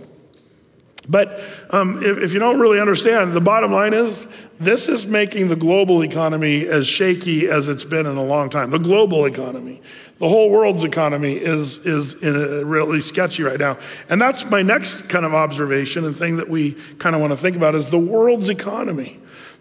[1.09, 1.39] But
[1.69, 4.27] um, if, if, you don't really understand, the bottom line is
[4.59, 8.71] this is making the global economy as shaky as it's been in a long time.
[8.71, 9.81] The global economy.
[10.19, 13.77] The whole world's economy is, is really sketchy right now.
[14.09, 17.37] And that's my next kind of observation and thing that we kind of want to
[17.37, 19.19] think about is the world's economy.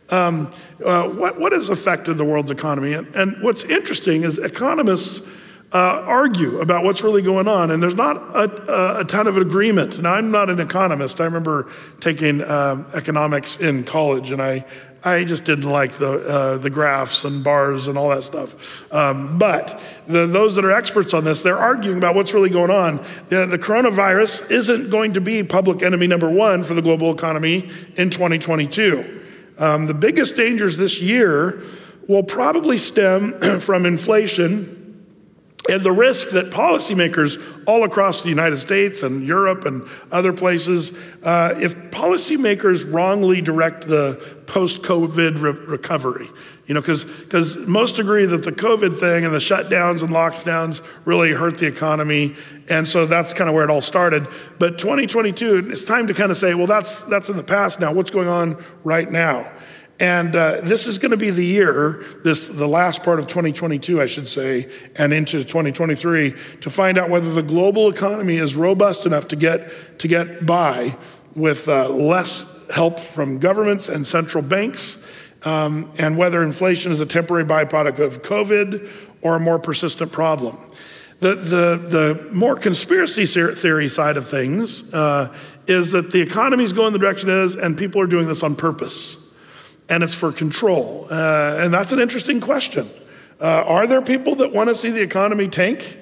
[0.09, 0.50] Um,
[0.85, 2.94] uh, what, what has affected the world's economy?
[2.94, 5.28] And, and what's interesting is economists
[5.72, 10.00] uh, argue about what's really going on, and there's not a, a, ton of agreement.
[10.00, 11.20] Now, I'm not an economist.
[11.20, 14.64] I remember taking uh, economics in college, and I,
[15.02, 18.92] I just didn't like the, uh, the graphs and bars and all that stuff.
[18.92, 22.70] Um, but the, those that are experts on this, they're arguing about what's really going
[22.70, 23.05] on.
[23.29, 27.70] The, the coronavirus isn't going to be public enemy number one for the global economy
[27.96, 29.22] in 2022.
[29.59, 31.62] Um, the biggest dangers this year
[32.07, 34.86] will probably stem from inflation
[35.68, 40.92] And the risk that policymakers all across the United States and Europe and other places,
[41.22, 46.31] uh, if policymakers wrongly direct the post COVID re- recovery,
[46.66, 51.33] you know, because most agree that the COVID thing and the shutdowns and lockdowns really
[51.33, 52.37] hurt the economy.
[52.68, 54.26] And so that's kind of where it all started.
[54.59, 57.92] But 2022, it's time to kind of say, well, that's, that's in the past now.
[57.92, 59.52] What's going on right now?
[59.98, 64.00] And uh, this is going to be the year, this the last part of 2022,
[64.00, 69.06] I should say, and into 2023, to find out whether the global economy is robust
[69.06, 70.96] enough to get to get by
[71.35, 75.02] with uh, less help from governments and central banks,
[75.44, 78.90] um, and whether inflation is a temporary byproduct of COVID
[79.22, 80.59] or a more persistent problem.
[81.20, 85.35] The, the, the more conspiracy theory side of things uh,
[85.66, 88.42] is that the economy is going the direction it is, and people are doing this
[88.42, 89.25] on purpose
[89.88, 91.07] and it's for control.
[91.11, 92.87] Uh, and that's an interesting question.
[93.40, 95.99] Uh, are there people that want to see the economy tank?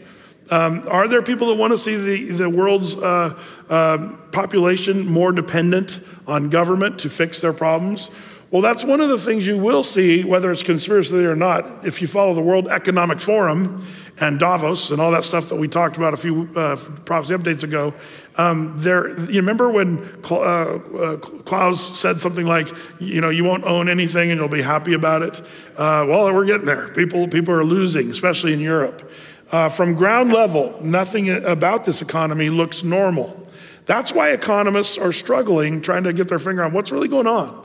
[0.50, 3.38] Um, are there people that want to see the, the world's uh,
[3.70, 8.10] um, population more dependent on government to fix their problems?
[8.50, 12.00] Well, that's one of the things you will see, whether it's conspiracy or not, if
[12.00, 13.84] you follow the World Economic Forum
[14.20, 17.64] and Davos and all that stuff that we talked about a few uh, prophecy updates
[17.64, 17.92] ago.
[18.36, 22.68] Um, there, you remember when uh, uh, Klaus said something like,
[22.98, 25.40] "You know, you won't own anything and you'll be happy about it."
[25.76, 26.88] Uh, well, we're getting there.
[26.88, 29.08] People, people are losing, especially in Europe.
[29.52, 33.40] Uh, from ground level, nothing about this economy looks normal.
[33.86, 37.62] That's why economists are struggling, trying to get their finger on what's really going on.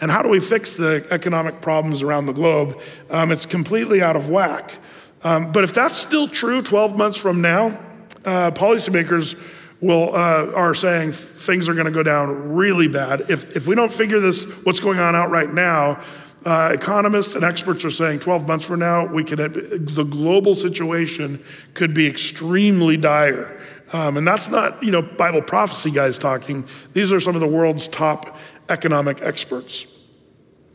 [0.00, 2.80] And how do we fix the economic problems around the globe?
[3.10, 4.78] Um, it's completely out of whack.
[5.22, 7.78] Um, but if that's still true 12 months from now,
[8.24, 9.34] uh, policymakers
[9.80, 13.30] will, uh, are saying things are going to go down really bad.
[13.30, 16.02] If, if we don't figure this, what's going on out right now,
[16.44, 21.42] uh, economists and experts are saying 12 months from now, we can, the global situation
[21.72, 23.58] could be extremely dire.
[23.92, 26.66] Um, and that's not, you know, Bible prophecy guys talking.
[26.92, 28.36] These are some of the world's top
[28.68, 29.86] economic experts.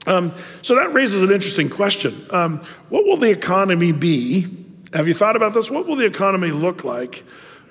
[0.08, 0.32] Um,
[0.62, 2.16] so that raises an interesting question.
[2.32, 4.48] Um, what will the economy be?
[4.94, 5.70] Have you thought about this?
[5.70, 7.24] What will the economy look like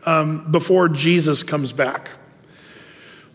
[0.05, 2.11] um, before Jesus comes back?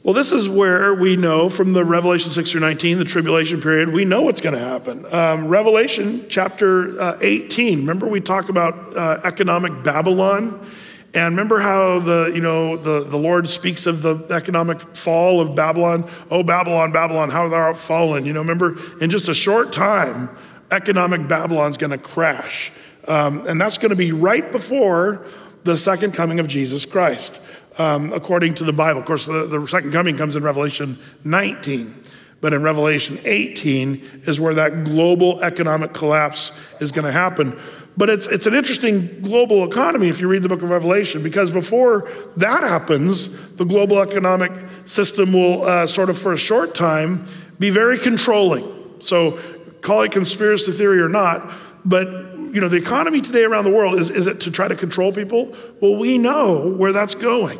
[0.03, 3.93] Well, this is where we know from the Revelation 6 through 19, the tribulation period,
[3.93, 5.05] we know what's going to happen.
[5.13, 10.69] Um, Revelation chapter uh, 18, remember we talk about uh, economic Babylon?
[11.13, 15.55] And remember how the, you know, the, the Lord speaks of the economic fall of
[15.55, 16.09] Babylon?
[16.29, 18.25] Oh, Babylon, Babylon, how thou art fallen.
[18.25, 20.35] You know, remember, in just a short time,
[20.69, 22.73] economic Babylon's going to crash.
[23.07, 25.25] Um, and that's going to be right before
[25.63, 27.39] the second coming of Jesus Christ,
[27.77, 29.01] um, according to the Bible.
[29.01, 32.03] Of course, the, the second coming comes in Revelation 19.
[32.41, 37.57] But in Revelation 18 is where that global economic collapse is going to happen.
[37.95, 41.51] But it's, it's an interesting global economy if you read the book of Revelation, because
[41.51, 44.51] before that happens, the global economic
[44.83, 47.25] system will uh, sort of, for a short time,
[47.59, 48.67] be very controlling.
[48.99, 49.39] So,
[49.81, 51.49] call it conspiracy theory or not,
[51.85, 54.75] but you know, the economy today around the world is, is it to try to
[54.75, 55.55] control people?
[55.81, 57.59] Well, we know where that's going.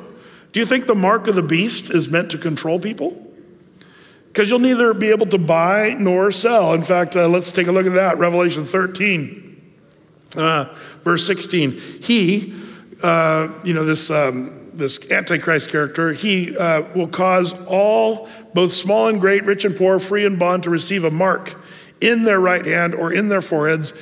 [0.51, 3.19] Do you think the mark of the beast is meant to control people?
[4.27, 6.73] Because you'll neither be able to buy nor sell.
[6.73, 8.19] In fact, uh, let's take a look at that.
[8.19, 9.73] Revelation 13.
[10.35, 10.65] Uh,
[11.03, 12.53] verse 16, he,
[13.03, 19.09] uh, you know, this, um, this Antichrist character, he uh, will cause all, both small
[19.09, 21.55] and great, rich and poor, free and bond, to receive a mark
[22.01, 23.93] in their right hand or in their foreheads,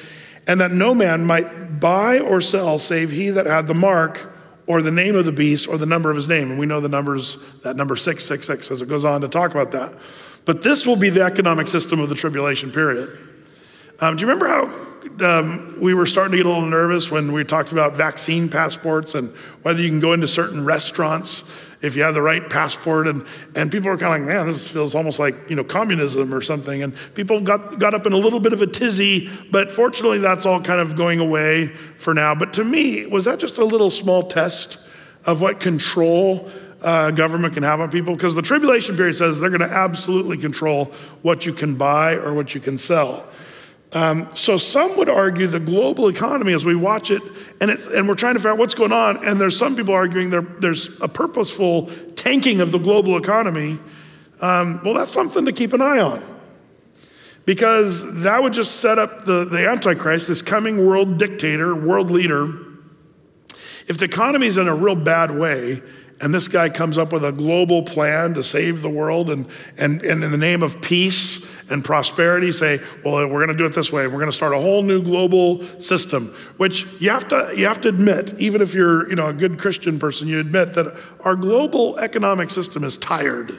[0.51, 4.29] and that no man might buy or sell save he that had the mark
[4.67, 6.49] or the name of the beast or the number of his name.
[6.49, 9.71] And we know the numbers, that number 666 as it goes on to talk about
[9.71, 9.97] that.
[10.43, 13.17] But this will be the economic system of the tribulation period.
[14.01, 17.31] Um, do you remember how um, we were starting to get a little nervous when
[17.31, 19.29] we talked about vaccine passports and
[19.61, 21.49] whether you can go into certain restaurants
[21.81, 23.07] if you have the right passport.
[23.07, 26.33] And, and people are kind of like, man, this feels almost like, you know, communism
[26.33, 26.83] or something.
[26.83, 30.45] And people got, got up in a little bit of a tizzy, but fortunately that's
[30.45, 32.35] all kind of going away for now.
[32.35, 34.87] But to me, was that just a little small test
[35.25, 36.49] of what control
[36.81, 38.15] uh, government can have on people?
[38.15, 40.85] Because the tribulation period says they're going to absolutely control
[41.21, 43.27] what you can buy or what you can sell.
[43.93, 47.21] Um, so some would argue the global economy as we watch it
[47.61, 50.31] and, and we're trying to figure out what's going on, and there's some people arguing
[50.31, 53.77] there, there's a purposeful tanking of the global economy.
[54.41, 56.23] Um, well, that's something to keep an eye on
[57.45, 62.51] because that would just set up the, the Antichrist, this coming world dictator, world leader.
[63.87, 65.83] If the economy is in a real bad way
[66.21, 70.01] and this guy comes up with a global plan to save the world, and, and,
[70.03, 73.73] and in the name of peace and prosperity, say, well, we're going to do it
[73.73, 74.05] this way.
[74.07, 77.81] We're going to start a whole new global system, which you have to, you have
[77.81, 81.35] to admit, even if you're you know, a good Christian person, you admit that our
[81.35, 83.57] global economic system is tired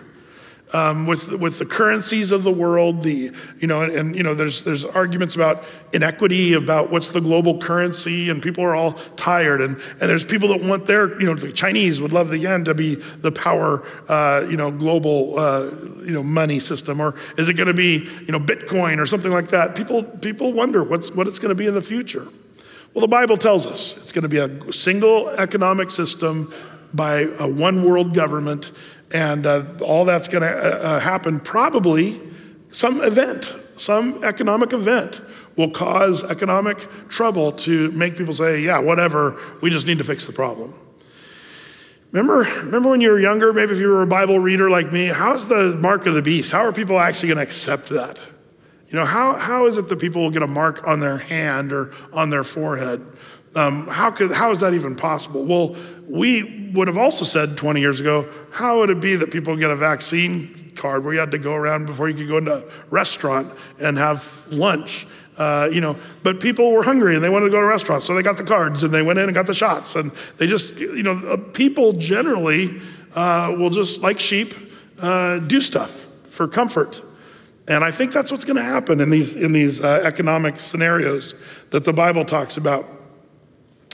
[0.72, 4.62] um, with, with the currencies of the world, the, you know, and, you know, there's,
[4.62, 9.60] there's arguments about inequity, about what's the global currency, and people are all tired.
[9.60, 12.64] And, and there's people that want their, you know, the Chinese would love the yen
[12.64, 15.70] to be the power, uh, you know, global, uh,
[16.04, 17.00] you know, money system.
[17.00, 19.74] Or is it going to be, you know, Bitcoin or something like that?
[19.74, 22.26] People, people wonder what's, what it's going to be in the future.
[22.94, 26.52] Well, the Bible tells us it's going to be a single economic system
[26.94, 28.70] by a one world government
[29.12, 32.20] and uh, all that's going to uh, uh, happen probably
[32.70, 35.20] some event, some economic event
[35.56, 40.26] will cause economic trouble to make people say, yeah, whatever, we just need to fix
[40.26, 40.72] the problem.
[42.10, 45.06] Remember, remember when you were younger, maybe if you were a Bible reader like me,
[45.06, 46.52] how's the mark of the beast?
[46.52, 48.26] How are people actually going to accept that?
[48.88, 51.72] You know, how, how is it that people will get a mark on their hand
[51.72, 53.00] or on their forehead?
[53.54, 55.44] Um, how, could, how is that even possible?
[55.44, 55.76] Well,
[56.12, 59.70] we would have also said 20 years ago, how would it be that people get
[59.70, 62.64] a vaccine card where you had to go around before you could go into a
[62.90, 63.50] restaurant
[63.80, 65.06] and have lunch?
[65.38, 68.14] Uh, you know, but people were hungry and they wanted to go to restaurants, so
[68.14, 69.96] they got the cards and they went in and got the shots.
[69.96, 72.82] And they just, you know, uh, people generally
[73.14, 74.52] uh, will just, like sheep,
[74.98, 77.02] uh, do stuff for comfort.
[77.68, 81.34] And I think that's what's going to happen in these, in these uh, economic scenarios
[81.70, 82.84] that the Bible talks about.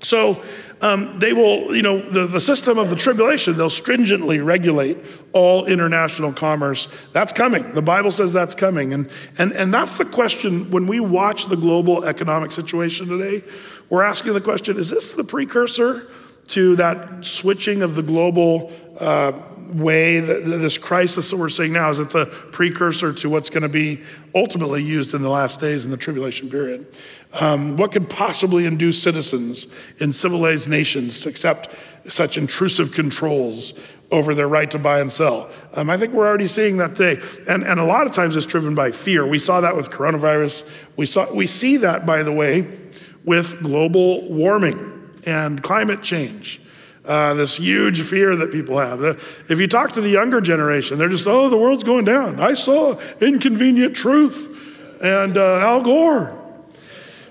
[0.02, 0.42] So
[0.81, 4.97] um, they will, you know, the, the system of the tribulation, they'll stringently regulate
[5.33, 6.89] all international commerce.
[7.12, 7.74] That's coming.
[7.74, 8.93] The Bible says that's coming.
[8.93, 13.45] And, and, and that's the question when we watch the global economic situation today,
[13.89, 16.07] we're asking the question is this the precursor
[16.49, 19.32] to that switching of the global uh,
[19.72, 21.90] way, that, this crisis that we're seeing now?
[21.90, 24.03] Is it the precursor to what's going to be
[24.34, 26.86] ultimately used in the last days in the tribulation period?
[27.34, 29.66] Um, what could possibly induce citizens
[29.99, 31.74] in civilized nations to accept
[32.09, 33.74] such intrusive controls
[34.11, 35.51] over their right to buy and sell?
[35.74, 37.22] Um, I think we're already seeing that today.
[37.49, 39.26] And, and a lot of times it's driven by fear.
[39.26, 40.68] We saw that with coronavirus.
[40.96, 42.66] We, saw, we see that, by the way,
[43.24, 46.60] with global warming and climate change.
[47.04, 49.02] Uh, this huge fear that people have.
[49.48, 52.38] If you talk to the younger generation, they're just, oh, the world's going down.
[52.38, 56.38] I saw Inconvenient Truth and uh, Al Gore.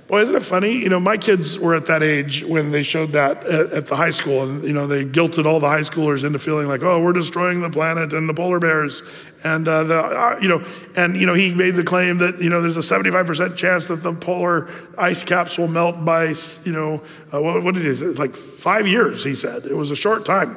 [0.08, 0.72] Boy, isn't it funny?
[0.72, 3.98] You know, my kids were at that age when they showed that at, at, the
[3.98, 7.02] high school, and you know, they guilted all the high schoolers into feeling like, "Oh,
[7.02, 9.04] we're destroying the planet and the polar bears,"
[9.44, 10.64] and uh, the uh, you know,
[10.96, 13.98] and you know, he made the claim that you know, there's a 75% chance that
[13.98, 16.34] the polar ice caps will melt by
[16.64, 17.04] you know,
[17.34, 18.06] uh, what, what he say?
[18.06, 19.66] Like five years, he said.
[19.66, 20.56] It was a short time,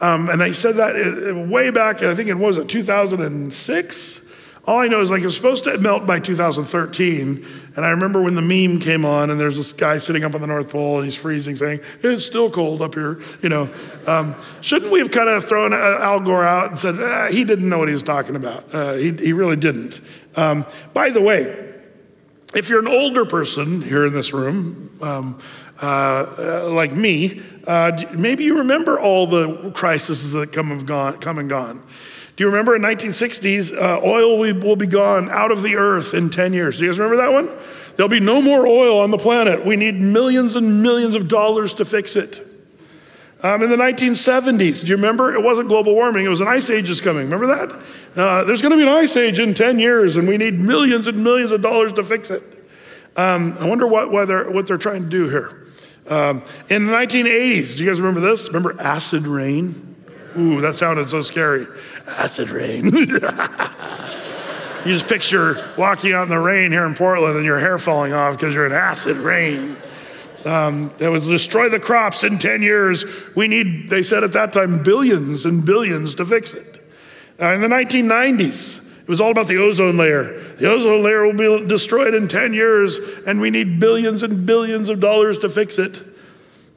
[0.00, 4.25] um, and I said that uh, way back, I think it was it 2006
[4.66, 7.46] all I know is like it was supposed to melt by 2013.
[7.76, 10.40] And I remember when the meme came on, and there's this guy sitting up on
[10.40, 13.20] the North Pole and he's freezing, saying, It's still cold up here.
[13.42, 13.70] You know,
[14.06, 17.44] um, shouldn't we have kind of thrown uh, Al Gore out and said, ah, He
[17.44, 18.74] didn't know what he was talking about?
[18.74, 20.00] Uh, he, he really didn't.
[20.34, 21.74] Um, by the way,
[22.54, 25.38] if you're an older person here in this room, um,
[25.80, 31.18] uh, uh, like me, uh, maybe you remember all the crises that come and gone.
[31.18, 31.82] Come and gone.
[32.36, 36.28] Do you remember in 1960s, uh, oil will be gone out of the earth in
[36.28, 36.76] 10 years?
[36.78, 37.48] Do you guys remember that one?
[37.96, 39.64] There'll be no more oil on the planet.
[39.64, 42.46] We need millions and millions of dollars to fix it.
[43.42, 45.34] Um, in the 1970s, do you remember?
[45.34, 47.24] It wasn't global warming, it was an ice age is coming.
[47.24, 47.80] Remember that?
[48.14, 51.06] Uh, there's going to be an ice age in 10 years, and we need millions
[51.06, 52.42] and millions of dollars to fix it.
[53.16, 55.64] Um, I wonder what, what, they're, what they're trying to do here.
[56.06, 58.48] Um, in the 1980s, do you guys remember this?
[58.48, 59.94] Remember acid rain?
[60.36, 61.66] Ooh, that sounded so scary
[62.06, 62.84] acid rain.
[64.86, 68.12] you just picture walking out in the rain here in Portland and your hair falling
[68.12, 69.76] off because you're in acid rain.
[70.44, 73.04] Um, that was destroy the crops in 10 years.
[73.34, 76.80] We need, they said at that time, billions and billions to fix it.
[77.40, 80.40] Uh, in the 1990s, it was all about the ozone layer.
[80.58, 84.88] The ozone layer will be destroyed in 10 years, and we need billions and billions
[84.88, 86.02] of dollars to fix it.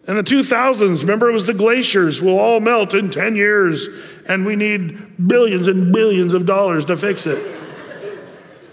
[0.09, 3.87] In the 2000s, remember it was the glaciers will all melt in 10 years,
[4.25, 7.37] and we need billions and billions of dollars to fix it.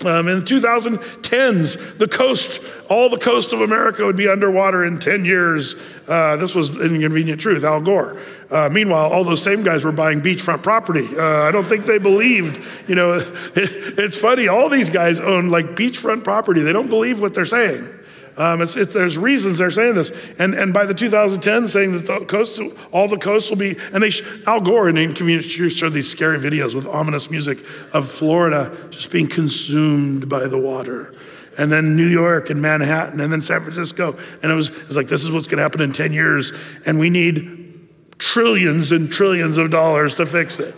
[0.07, 4.99] Um, in the 2010s, the coast, all the coast of America would be underwater in
[4.99, 5.74] 10 years.
[6.09, 8.18] Uh, this was inconvenient truth, Al Gore.
[8.51, 11.07] Uh, meanwhile, all those same guys were buying beachfront property.
[11.18, 12.64] Uh, I don't think they believed.
[12.89, 13.28] You know, it,
[13.99, 14.49] it's funny.
[14.49, 16.62] All these guys own like beachfront property.
[16.62, 17.93] They don't believe what they're saying.
[18.37, 20.11] Um, it's, it's, there's reasons they're saying this.
[20.39, 22.61] And, and by the 2010, saying that the coast,
[22.93, 24.11] all the coasts will be, and they,
[24.47, 27.59] Al Gore and Inconvenient showed these scary videos with ominous music
[27.93, 31.14] of Florida just being consumed by the water.
[31.59, 34.18] And then New York and Manhattan and then San Francisco.
[34.43, 36.53] And it was, it was like, this is what's going to happen in 10 years.
[36.84, 40.74] And we need trillions and trillions of dollars to fix it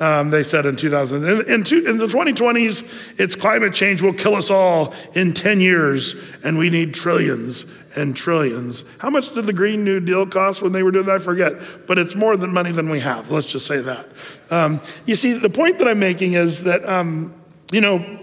[0.00, 1.24] um, they said in 2000.
[1.24, 5.60] In, in, two, in, the 2020s, it's climate change will kill us all in 10
[5.60, 8.82] years, and we need trillions and trillions.
[8.98, 11.16] How much did the Green New Deal cost when they were doing that?
[11.16, 11.52] I forget,
[11.86, 13.30] but it's more than money than we have.
[13.30, 14.06] Let's just say that.
[14.50, 17.34] Um, you see, the point that I'm making is that, um,
[17.70, 18.18] you know,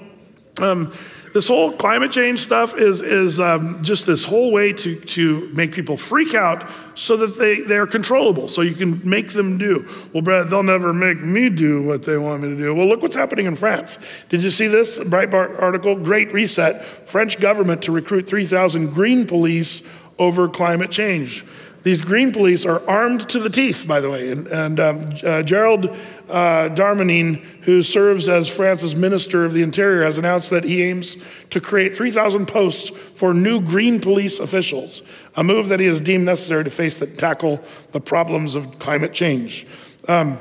[0.59, 0.91] um,
[1.37, 5.71] this whole climate change stuff is, is um, just this whole way to, to make
[5.71, 9.87] people freak out so that they, they're controllable, so you can make them do.
[10.11, 12.73] Well, Brett, they'll never make me do what they want me to do.
[12.73, 13.99] Well, look what's happening in France.
[14.29, 15.95] Did you see this Breitbart article?
[15.95, 16.83] Great reset.
[16.83, 21.45] French government to recruit 3,000 green police over climate change.
[21.83, 24.31] These green police are armed to the teeth, by the way.
[24.31, 25.85] And, and um, uh, Gerald
[26.29, 31.17] uh, Darmanin, who serves as France's Minister of the Interior, has announced that he aims
[31.49, 35.01] to create 3,000 posts for new green police officials,
[35.35, 39.13] a move that he has deemed necessary to face the, tackle the problems of climate
[39.13, 39.65] change.
[40.07, 40.37] Um,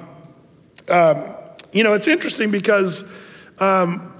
[0.89, 1.35] um,
[1.73, 3.03] you know, it's interesting because
[3.59, 4.16] um,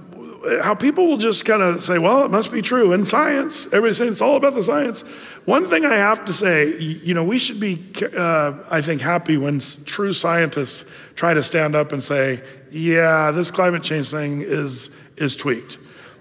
[0.61, 2.93] how people will just kind of say, well, it must be true.
[2.93, 5.01] In science, everybody's saying it's all about the science.
[5.45, 7.83] One thing I have to say, you know, we should be,
[8.15, 13.51] uh, I think, happy when true scientists try to stand up and say, yeah, this
[13.51, 15.77] climate change thing is, is tweaked.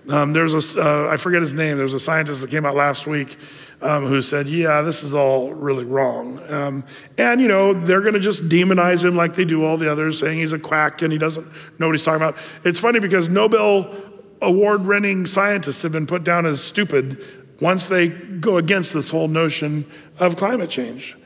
[0.08, 2.76] Um, there's a, uh, I forget his name, there was a scientist that came out
[2.76, 3.36] last week
[3.82, 6.40] um, who said, yeah, this is all really wrong.
[6.48, 6.84] Um,
[7.18, 10.18] and, you know, they're going to just demonize him like they do all the others,
[10.18, 11.46] saying he's a quack and he doesn't
[11.78, 12.36] know what he's talking about.
[12.64, 13.94] It's funny because Nobel
[14.40, 17.22] award winning scientists have been put down as stupid
[17.60, 19.84] once they go against this whole notion
[20.18, 21.16] of climate change.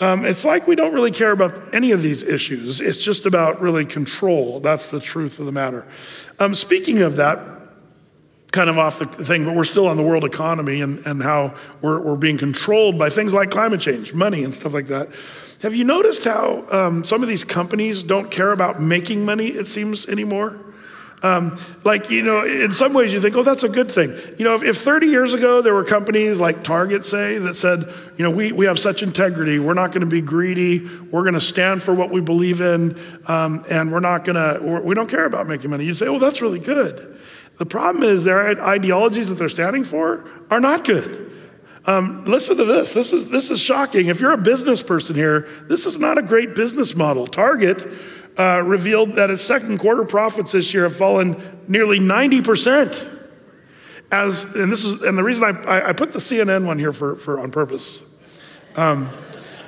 [0.00, 2.80] Um, it's like we don't really care about any of these issues.
[2.80, 4.60] It's just about really control.
[4.60, 5.86] That's the truth of the matter.
[6.38, 7.38] Um, speaking of that,
[8.52, 11.54] kind of off the thing, but we're still on the world economy and, and how
[11.82, 15.08] we're, we're being controlled by things like climate change, money, and stuff like that.
[15.62, 19.66] Have you noticed how um, some of these companies don't care about making money, it
[19.66, 20.58] seems, anymore?
[21.20, 24.16] Um, like, you know, in some ways you think, oh, that's a good thing.
[24.38, 27.92] You know, if, if 30 years ago there were companies like Target, say, that said,
[28.16, 31.34] you know, we, we have such integrity, we're not going to be greedy, we're going
[31.34, 32.96] to stand for what we believe in,
[33.26, 35.84] um, and we're not going to, we don't care about making money.
[35.84, 37.17] You'd say, oh, that's really good.
[37.58, 41.28] The problem is their ideologies that they're standing for are not good.
[41.84, 42.92] Um, listen to this.
[42.92, 44.08] This is, this is shocking.
[44.08, 47.26] If you're a business person here, this is not a great business model.
[47.26, 47.82] Target
[48.38, 53.16] uh, revealed that its second quarter profits this year have fallen nearly 90%.
[54.12, 57.16] As, and this is, and the reason I, I put the CNN one here for,
[57.16, 58.02] for on purpose,
[58.76, 59.08] um,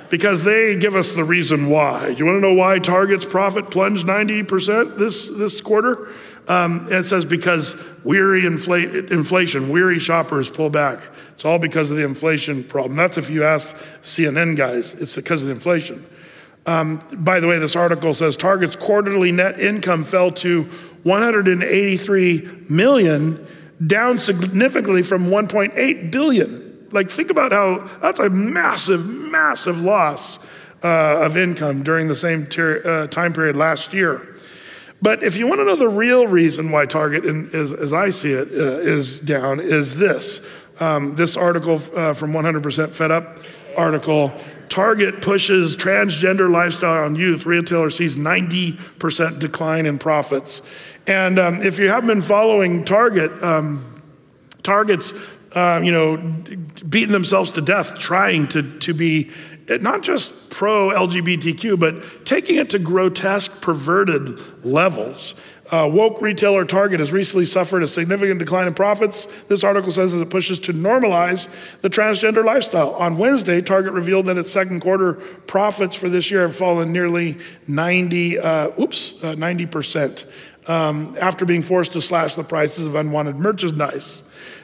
[0.09, 2.13] because they give us the reason why.
[2.13, 6.09] Do you want to know why Target's profit plunged 90% this, this quarter?
[6.51, 11.01] Um, it says because weary infl- inflation, weary shoppers pull back.
[11.29, 12.97] It's all because of the inflation problem.
[12.97, 16.05] That's if you ask CNN guys, it's because of the inflation.
[16.65, 20.63] Um, by the way, this article says Target's quarterly net income fell to
[21.03, 23.47] 183 million,
[23.87, 26.87] down significantly from 1.8 billion.
[26.91, 30.37] Like, think about how that's a massive, massive loss
[30.83, 34.30] uh, of income during the same ter- uh, time period last year.
[35.01, 38.11] But if you want to know the real reason why Target, in, is, as I
[38.11, 40.47] see it, uh, is down, is this.
[40.79, 43.39] Um, this article uh, from 100% Fed Up
[43.77, 44.33] article
[44.69, 47.45] Target pushes transgender lifestyle on youth.
[47.45, 50.61] Retailer sees 90% decline in profits.
[51.05, 53.83] And um, if you haven't been following Target, um,
[54.63, 55.13] Target's
[55.53, 56.17] uh, you know,
[56.87, 59.29] beating themselves to death trying to, to be
[59.69, 65.35] not just pro LGBTQ, but taking it to grotesque, perverted levels.
[65.71, 69.25] Uh, woke retailer Target has recently suffered a significant decline in profits.
[69.43, 71.47] This article says as it pushes to normalize
[71.79, 72.93] the transgender lifestyle.
[72.95, 77.37] On Wednesday, Target revealed that its second quarter profits for this year have fallen nearly
[77.67, 80.25] 90, uh, oops, uh, 90%
[80.69, 84.23] um, after being forced to slash the prices of unwanted merchandise.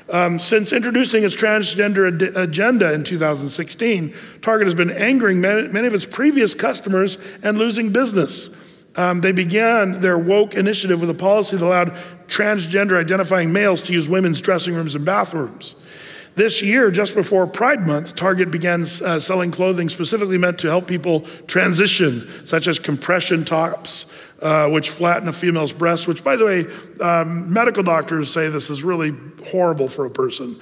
[0.10, 5.88] Um, since introducing its transgender ad- agenda in 2016, Target has been angering many, many
[5.88, 8.55] of its previous customers and losing business.
[8.95, 11.93] Um, they began their woke initiative with a policy that allowed
[12.28, 15.76] transgender identifying males to use women's dressing rooms and bathrooms.
[16.36, 20.88] This year, just before Pride Month, Target began uh, selling clothing specifically meant to help
[20.88, 26.45] people transition, such as compression tops, uh, which flatten a female's breast, which, by the
[26.45, 26.65] way,
[27.01, 29.13] um, medical doctors say this is really
[29.47, 30.59] horrible for a person,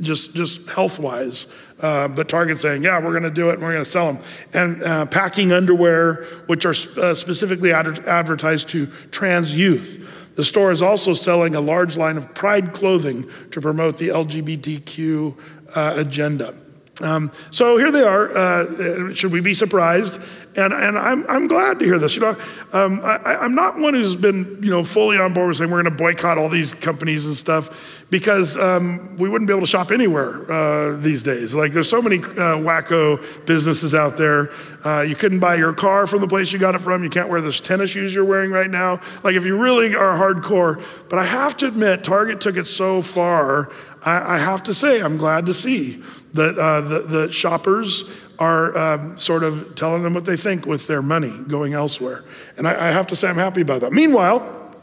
[0.00, 1.46] just, just health wise.
[1.80, 4.12] Uh, but Target's saying, yeah, we're going to do it and we're going to sell
[4.12, 4.22] them.
[4.52, 10.10] And uh, packing underwear, which are uh, specifically ad- advertised to trans youth.
[10.36, 15.36] The store is also selling a large line of pride clothing to promote the LGBTQ
[15.74, 16.54] uh, agenda.
[17.00, 18.36] Um, so here they are.
[18.36, 20.20] Uh, should we be surprised?
[20.56, 22.14] And, and I'm, I'm glad to hear this.
[22.14, 22.36] You know,
[22.72, 25.82] um, I, am not one who's been, you know, fully on board with saying we're
[25.82, 29.66] going to boycott all these companies and stuff because um, we wouldn't be able to
[29.66, 31.54] shop anywhere uh, these days.
[31.54, 34.50] Like there's so many uh, wacko businesses out there.
[34.84, 37.02] Uh, you couldn't buy your car from the place you got it from.
[37.02, 39.00] You can't wear those tennis shoes you're wearing right now.
[39.24, 40.80] Like if you really are hardcore.
[41.08, 43.70] But I have to admit, Target took it so far.
[44.04, 46.02] I, I have to say, I'm glad to see
[46.34, 50.86] that uh, the, the shoppers are um, sort of telling them what they think with
[50.86, 52.24] their money going elsewhere.
[52.56, 53.92] And I, I have to say, I'm happy about that.
[53.92, 54.74] Meanwhile,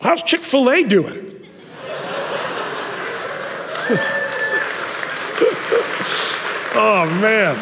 [0.00, 1.30] how's Chick fil A doing?
[6.74, 7.54] oh, man.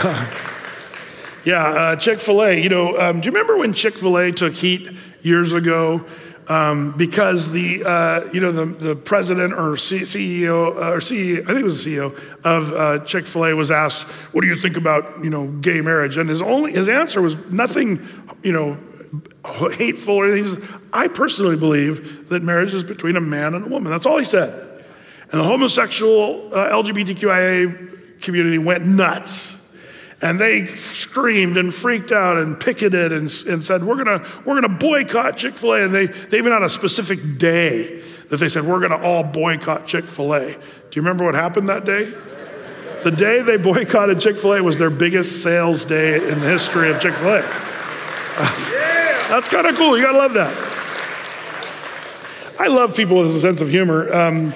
[1.44, 2.58] yeah, uh, Chick fil A.
[2.58, 4.90] You know, um, do you remember when Chick fil A took heat
[5.20, 6.06] years ago?
[6.50, 11.44] Um, because the uh, you know the, the president or C- CEO uh, or CEO
[11.44, 12.12] I think it was the CEO
[12.44, 15.80] of uh, Chick Fil A was asked, "What do you think about you know gay
[15.80, 18.04] marriage?" And his only his answer was nothing
[18.42, 18.76] you know
[19.74, 20.66] hateful or anything.
[20.92, 23.92] I personally believe that marriage is between a man and a woman.
[23.92, 24.52] That's all he said.
[25.30, 29.56] And the homosexual uh, LGBTQIA community went nuts.
[30.22, 34.76] And they screamed and freaked out and picketed and, and said, We're gonna, we're gonna
[34.76, 35.84] boycott Chick fil A.
[35.84, 39.86] And they, they even had a specific day that they said, We're gonna all boycott
[39.86, 40.52] Chick fil A.
[40.52, 40.56] Do
[40.92, 42.12] you remember what happened that day?
[43.02, 46.90] The day they boycotted Chick fil A was their biggest sales day in the history
[46.90, 47.40] of Chick fil A.
[47.40, 49.16] Yeah.
[49.30, 49.96] That's kind of cool.
[49.96, 50.70] You gotta love that.
[52.58, 54.12] I love people with a sense of humor.
[54.14, 54.52] Um,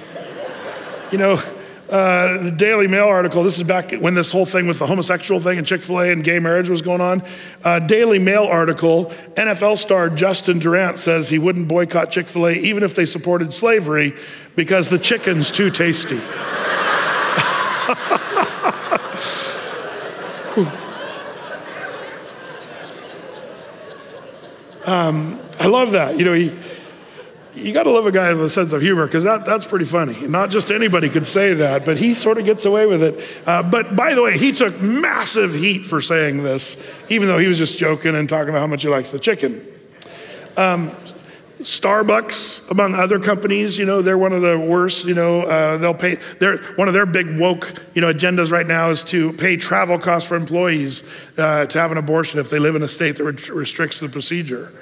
[1.11, 1.41] you know,
[1.89, 5.39] uh, the Daily Mail article, this is back when this whole thing with the homosexual
[5.39, 7.23] thing and Chick fil A and gay marriage was going on.
[7.63, 12.53] Uh, Daily Mail article NFL star Justin Durant says he wouldn't boycott Chick fil A
[12.53, 14.15] even if they supported slavery
[14.57, 16.17] because the chicken's too tasty.
[24.87, 26.19] um, I love that.
[26.19, 26.59] You know, he
[27.55, 29.85] you got to love a guy with a sense of humor because that, that's pretty
[29.85, 30.27] funny.
[30.27, 33.25] Not just anybody could say that, but he sort of gets away with it.
[33.47, 36.77] Uh, but by the way, he took massive heat for saying this,
[37.09, 39.65] even though he was just joking and talking about how much he likes the chicken.
[40.57, 40.91] Um,
[41.61, 45.07] Starbucks, among other companies, you know, they're one of the worst.
[45.07, 46.17] You know, uh, they'll pay.
[46.39, 49.99] They're one of their big woke, you know, agendas right now is to pay travel
[49.99, 51.03] costs for employees
[51.39, 54.73] uh, to have an abortion if they live in a state that restricts the procedure.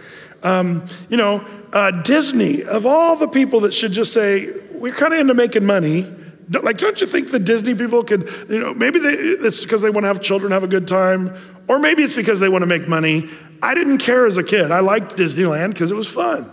[0.43, 5.13] Um, you know, uh, Disney, of all the people that should just say, we're kind
[5.13, 6.07] of into making money.
[6.51, 9.91] Like, don't you think the Disney people could, you know, maybe they, it's because they
[9.91, 11.35] want to have children have a good time,
[11.69, 13.31] or maybe it's because they want to make money.
[13.63, 14.71] I didn't care as a kid.
[14.71, 16.45] I liked Disneyland because it was fun.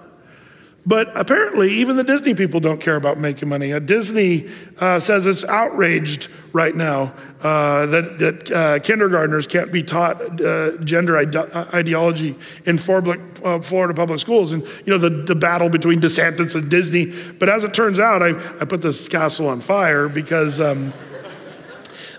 [0.85, 3.73] But apparently, even the Disney people don't care about making money.
[3.73, 4.49] Uh, Disney
[4.79, 10.77] uh, says it's outraged right now uh, that, that uh, kindergartners can't be taught uh,
[10.77, 14.51] gender ide- uh, ideology in Florida public schools.
[14.51, 17.13] And, you know, the, the battle between DeSantis and Disney.
[17.33, 20.59] But as it turns out, I, I put this castle on fire because.
[20.59, 20.93] Um,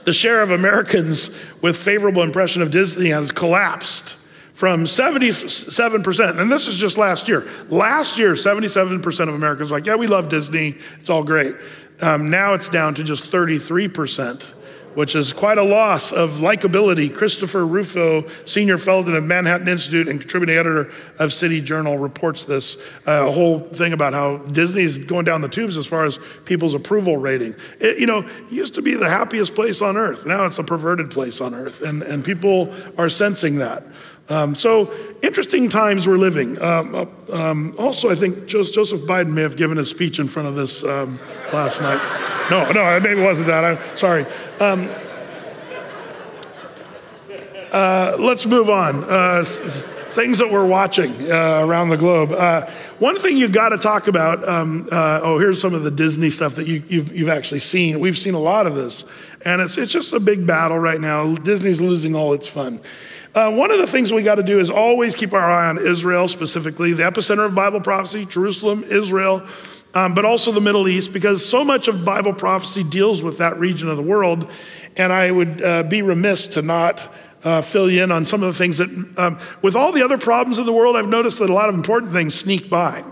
[0.05, 1.29] the share of Americans
[1.61, 4.17] with favorable impression of Disney has collapsed
[4.61, 7.49] from 77%, and this is just last year.
[7.71, 11.57] Last year, 77% of Americans were like, yeah, we love Disney, it's all great.
[12.03, 14.43] Um, now it's down to just 33%,
[14.93, 17.13] which is quite a loss of likability.
[17.15, 22.77] Christopher Rufo, senior fellow at Manhattan Institute and contributing editor of City Journal, reports this
[23.07, 26.75] uh, whole thing about how Disney is going down the tubes as far as people's
[26.75, 27.55] approval rating.
[27.79, 30.27] It, you know, it used to be the happiest place on earth.
[30.27, 33.85] Now it's a perverted place on earth, and, and people are sensing that.
[34.31, 36.61] Um, so interesting times we're living.
[36.62, 40.55] Um, um, also, I think Joseph Biden may have given a speech in front of
[40.55, 41.18] this um,
[41.53, 42.01] last night.
[42.49, 43.64] No, no, maybe it wasn't that.
[43.64, 44.24] I'm sorry.
[44.61, 44.89] Um,
[47.72, 49.03] uh, let's move on.
[49.05, 52.33] Uh, things that we're watching uh, around the globe.
[52.33, 52.68] Uh,
[52.99, 54.47] one thing you've got to talk about.
[54.49, 58.01] Um, uh, oh, here's some of the Disney stuff that you, you've, you've actually seen.
[58.01, 59.05] We've seen a lot of this,
[59.45, 61.35] and it's it's just a big battle right now.
[61.37, 62.81] Disney's losing all its fun.
[63.33, 65.78] Uh, one of the things we got to do is always keep our eye on
[65.78, 69.47] Israel, specifically the epicenter of Bible prophecy, Jerusalem, Israel,
[69.95, 73.57] um, but also the Middle East, because so much of Bible prophecy deals with that
[73.59, 74.51] region of the world.
[74.97, 77.09] And I would uh, be remiss to not
[77.45, 80.18] uh, fill you in on some of the things that, um, with all the other
[80.18, 83.05] problems in the world, I've noticed that a lot of important things sneak by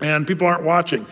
[0.00, 1.06] and people aren't watching.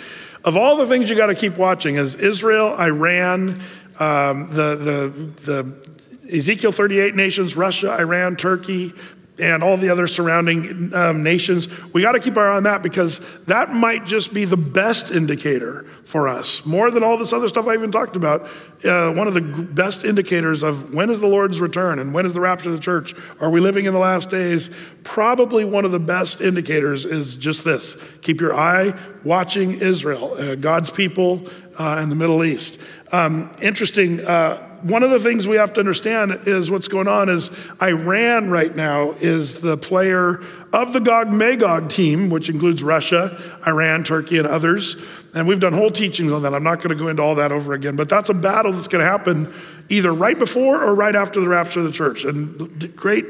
[0.45, 3.61] Of all the things you got to keep watching is Israel, Iran,
[4.01, 5.92] um, the, the, the
[6.33, 8.95] Ezekiel 38 nations, Russia, Iran, Turkey,
[9.39, 11.69] and all the other surrounding um, nations.
[11.93, 15.11] We got to keep our eye on that because that might just be the best
[15.11, 18.43] indicator for us, more than all this other stuff I even talked about.
[18.85, 22.35] Uh, one of the best indicators of when is the Lord's return and when is
[22.35, 23.15] the rapture of the church?
[23.41, 24.71] Are we living in the last days?
[25.03, 30.57] Probably one of the best indicators is just this keep your eye watching Israel, uh,
[30.57, 31.47] God's people
[31.79, 32.81] uh, in the Middle East.
[33.13, 37.29] Um, interesting uh, one of the things we have to understand is what's going on
[37.29, 43.41] is Iran right now is the player of the Gog Magog team, which includes Russia,
[43.67, 44.97] Iran, Turkey, and others.
[45.35, 46.55] And we've done whole teachings on that.
[46.55, 48.89] I'm not going to go into all that over again, but that's a battle that's
[48.89, 49.53] going to happen
[49.89, 52.25] either right before or right after the rapture of the church.
[52.25, 53.25] And great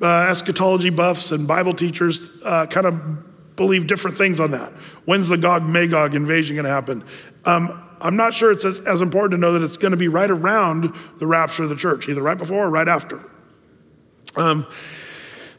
[0.00, 4.72] uh, eschatology buffs and Bible teachers uh, kind of believe different things on that.
[5.04, 7.04] When's the Gog Magog invasion going to happen?
[7.44, 10.08] Um, I'm not sure it's as, as important to know that it's going to be
[10.08, 13.20] right around the rapture of the church, either right before or right after.
[14.36, 14.66] Um,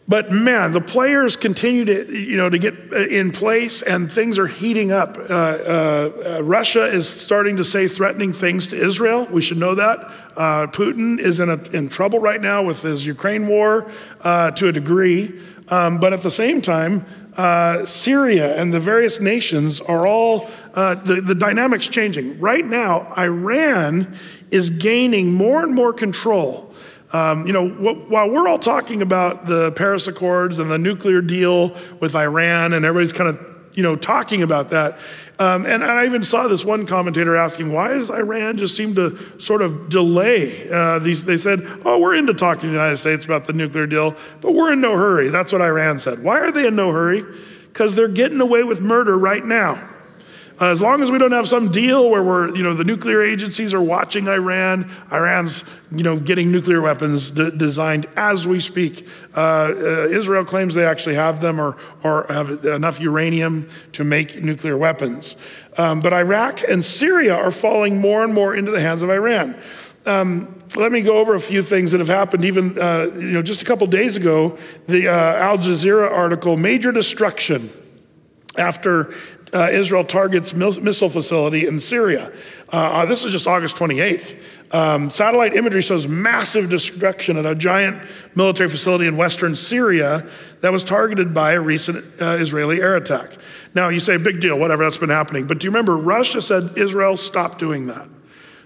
[0.08, 4.46] but man, the players continue to, you know, to get in place and things are
[4.46, 5.18] heating up.
[5.18, 9.28] Uh, uh, uh, Russia is starting to say threatening things to Israel.
[9.32, 10.00] We should know that.
[10.38, 13.90] Uh, Putin is in, a, in trouble right now with his Ukraine war
[14.22, 15.40] uh, to a degree.
[15.70, 20.96] Um, but at the same time, uh, Syria and the various nations are all, uh,
[20.96, 22.40] the, the dynamics changing.
[22.40, 24.16] Right now, Iran
[24.52, 26.74] is gaining more and more control.
[27.14, 31.22] Um, you know, wh- while we're all talking about the Paris Accords and the nuclear
[31.22, 33.40] deal with Iran, and everybody's kind of,
[33.74, 35.00] you know, talking about that,
[35.38, 39.40] um, and I even saw this one commentator asking, why does Iran just seem to
[39.40, 41.26] sort of delay uh, these?
[41.26, 44.54] They said, oh, we're into talking to the United States about the nuclear deal, but
[44.54, 45.30] we're in no hurry.
[45.30, 46.24] That's what Iran said.
[46.24, 47.26] Why are they in no hurry?
[47.68, 49.90] Because they're getting away with murder right now.
[50.60, 53.22] Uh, as long as we don't have some deal where we're, you know, the nuclear
[53.22, 59.06] agencies are watching Iran, Iran's, you know, getting nuclear weapons designed as we speak.
[59.36, 59.72] Uh, uh,
[60.10, 65.36] Israel claims they actually have them or, or have enough uranium to make nuclear weapons.
[65.78, 69.62] Um, but Iraq and Syria are falling more and more into the hands of Iran.
[70.06, 72.46] Um, let me go over a few things that have happened.
[72.46, 76.92] Even uh, you know, just a couple days ago, the uh, Al Jazeera article, "Major
[76.92, 77.70] Destruction."
[78.58, 79.14] After
[79.56, 82.32] uh, Israel targets missile facility in Syria.
[82.72, 84.38] Uh, uh this is just August 28th.
[84.72, 90.28] Um, satellite imagery shows massive destruction at a giant military facility in western Syria
[90.62, 93.32] that was targeted by a recent uh, Israeli air attack.
[93.74, 95.48] Now, you say, big deal, whatever, that's been happening.
[95.48, 98.08] But do you remember Russia said Israel stopped doing that?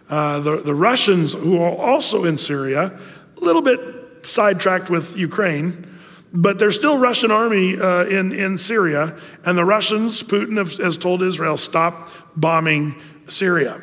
[0.09, 2.97] Uh, the, the Russians, who are also in Syria,
[3.37, 5.88] a little bit sidetracked with Ukraine,
[6.31, 11.23] but there's still Russian army uh, in, in Syria, and the Russians, Putin has told
[11.23, 12.95] Israel, stop bombing
[13.27, 13.81] Syria.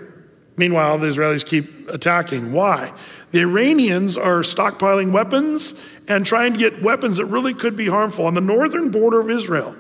[0.57, 2.53] Meanwhile, the Israelis keep attacking.
[2.53, 2.93] Why?
[3.33, 5.75] The Iranians are stockpiling weapons
[6.09, 9.31] and trying to get weapons that really could be harmful on the northern border of
[9.31, 9.77] Israel.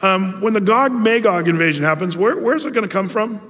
[0.00, 3.40] Um, when the Gog Magog invasion happens, where, where's it going to come from?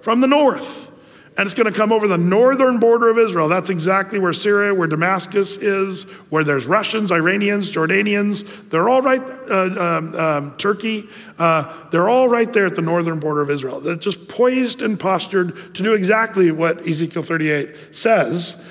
[0.00, 0.90] From the north
[1.36, 3.48] and it's going to come over the northern border of Israel.
[3.48, 8.70] That's exactly where Syria, where Damascus is, where there's Russians, Iranians, Jordanians.
[8.70, 11.08] They're all right, uh, um, um, Turkey,
[11.38, 13.80] uh, they're all right there at the northern border of Israel.
[13.80, 18.64] They're just poised and postured to do exactly what Ezekiel 38 says.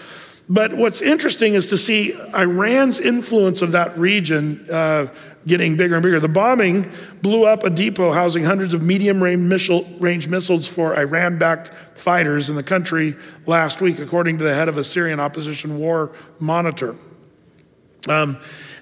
[0.49, 5.07] But what's interesting is to see Iran's influence of that region uh,
[5.45, 6.19] getting bigger and bigger.
[6.19, 6.91] The bombing
[7.21, 12.55] blew up a depot housing hundreds of medium range missiles for Iran backed fighters in
[12.55, 13.15] the country
[13.45, 16.95] last week, according to the head of a Syrian opposition war monitor.
[18.07, 18.37] Um,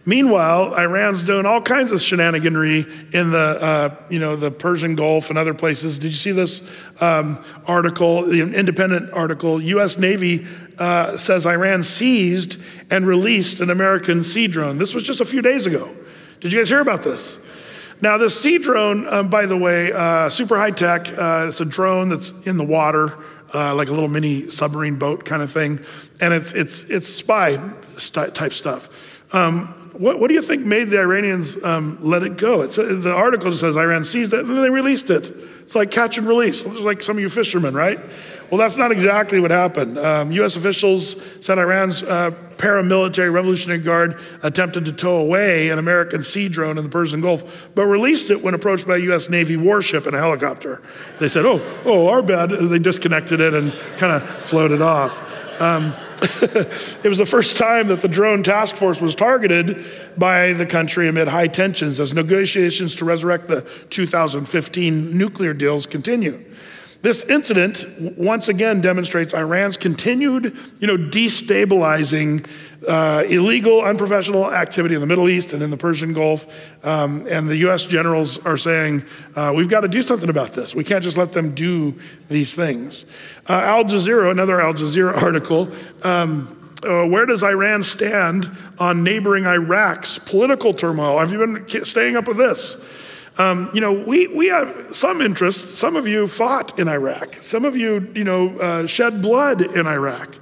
[0.06, 5.30] meanwhile, Iran's doing all kinds of shenaniganry in the, uh, you know, the Persian Gulf
[5.30, 6.00] and other places.
[6.00, 6.68] Did you see this
[7.00, 9.62] um, article, the independent article?
[9.62, 9.98] U.S.
[9.98, 10.48] Navy
[10.80, 12.60] uh, says Iran seized
[12.90, 14.80] and released an American sea drone.
[14.80, 15.96] This was just a few days ago.
[16.42, 17.38] Did you guys hear about this?
[18.02, 21.08] Now, this sea drone, um, by the way, uh, super high tech.
[21.08, 23.16] Uh, it's a drone that's in the water,
[23.54, 25.80] uh, like a little mini submarine boat kind of thing,
[26.20, 27.58] and it's it's it's spy
[28.12, 28.90] type stuff.
[29.36, 32.62] Um, what, what, do you think made the Iranians um, let it go?
[32.62, 35.30] It's, the article says Iran seized it and then they released it.
[35.62, 38.00] It's like catch and release, like some of you fishermen, right?
[38.52, 39.98] Well, that's not exactly what happened.
[39.98, 40.58] Um, U.S.
[40.58, 46.78] officials said Iran's uh, paramilitary Revolutionary Guard attempted to tow away an American sea drone
[46.78, 49.30] in the Persian Gulf, but released it when approached by a U.S.
[49.30, 50.82] Navy warship and a helicopter.
[51.20, 55.18] They said, "Oh, oh, our bad." They disconnected it and kind of floated off.
[55.62, 59.86] Um, it was the first time that the drone task force was targeted
[60.18, 66.44] by the country amid high tensions as negotiations to resurrect the 2015 nuclear deals continue.
[67.02, 67.86] This incident
[68.16, 72.48] once again demonstrates Iran's continued, you know, destabilizing
[72.88, 76.48] uh, illegal, unprofessional activity in the Middle East and in the Persian Gulf.
[76.86, 77.88] Um, and the U.S.
[77.88, 79.04] generals are saying,
[79.36, 80.76] uh, we've got to do something about this.
[80.76, 81.98] We can't just let them do
[82.30, 83.06] these things.
[83.50, 85.70] Uh, Al Jazeera, another Al Jazeera article,
[86.04, 91.20] um, uh, where does Iran stand on neighboring Iraq's political turmoil?
[91.20, 92.88] Have you been staying up with this?
[93.42, 95.76] Um, you know, we, we have some interest.
[95.78, 97.36] Some of you fought in Iraq.
[97.42, 100.36] Some of you, you know, uh, shed blood in Iraq.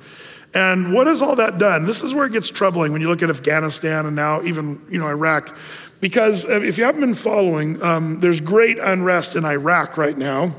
[0.54, 1.86] And what has all that done?
[1.86, 5.00] This is where it gets troubling when you look at Afghanistan and now even, you
[5.00, 5.56] know, Iraq.
[6.02, 10.54] Because if you haven't been following, um, there's great unrest in Iraq right now.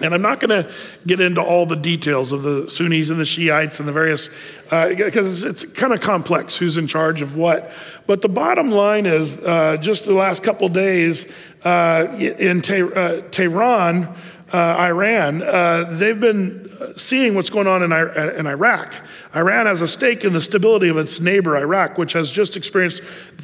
[0.00, 0.72] And I'm not going to
[1.06, 4.28] get into all the details of the Sunnis and the Shiites and the various,
[4.64, 7.70] because uh, it's, kind of complex who's in charge of what.
[8.08, 11.32] But the bottom line is uh, just the last couple days
[11.64, 14.08] uh, in uh, Tehran,
[14.52, 18.94] uh, Iran, uh, they've been seeing what's going on in, in Iraq.
[19.34, 23.00] Iran has a stake in the stability of its neighbor, Iraq, which has just experienced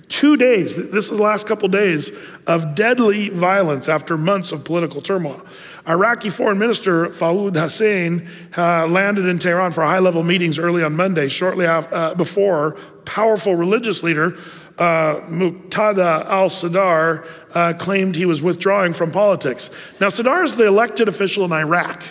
[0.08, 2.10] two days, this is the last couple days,
[2.46, 5.44] of deadly violence after months of political turmoil.
[5.86, 10.94] Iraqi Foreign Minister Fawad Hussein uh, landed in Tehran for high level meetings early on
[10.94, 14.36] Monday, shortly after, uh, before powerful religious leader
[14.78, 19.70] uh, Muqtada al Sadr uh, claimed he was withdrawing from politics.
[20.00, 22.02] Now, Sadr is the elected official in Iraq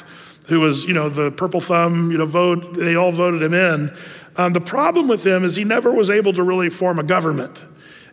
[0.47, 3.95] who was, you know, the purple thumb, you know, vote, they all voted him in.
[4.35, 7.65] Um, the problem with him is he never was able to really form a government.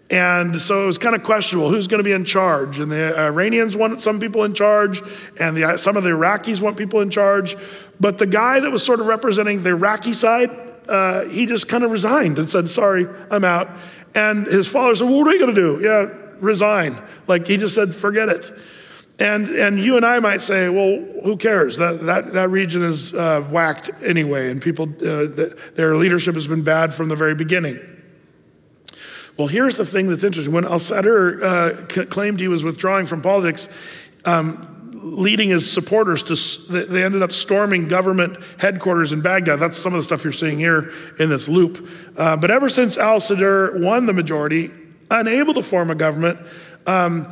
[0.08, 2.78] And so it was kind of questionable who's going to be in charge.
[2.78, 5.02] And the Iranians wanted some people in charge,
[5.40, 7.56] and the, some of the Iraqis want people in charge.
[7.98, 10.50] But the guy that was sort of representing the Iraqi side,
[10.88, 13.68] uh, he just kind of resigned and said, Sorry, I'm out.
[14.14, 15.84] And his followers said, well, What are you going to do?
[15.84, 17.02] Yeah, resign.
[17.26, 18.52] Like he just said, Forget it.
[19.18, 21.78] And, and you and I might say, well, who cares?
[21.78, 26.60] That, that, that region is uh, whacked anyway, and people, uh, their leadership has been
[26.60, 27.95] bad from the very beginning.
[29.36, 30.54] Well, here's the thing that's interesting.
[30.54, 33.68] When al Sadr uh, c- claimed he was withdrawing from politics,
[34.24, 39.60] um, leading his supporters to, they ended up storming government headquarters in Baghdad.
[39.60, 41.86] That's some of the stuff you're seeing here in this loop.
[42.16, 44.70] Uh, but ever since al Sadr won the majority,
[45.10, 46.40] unable to form a government,
[46.86, 47.30] um,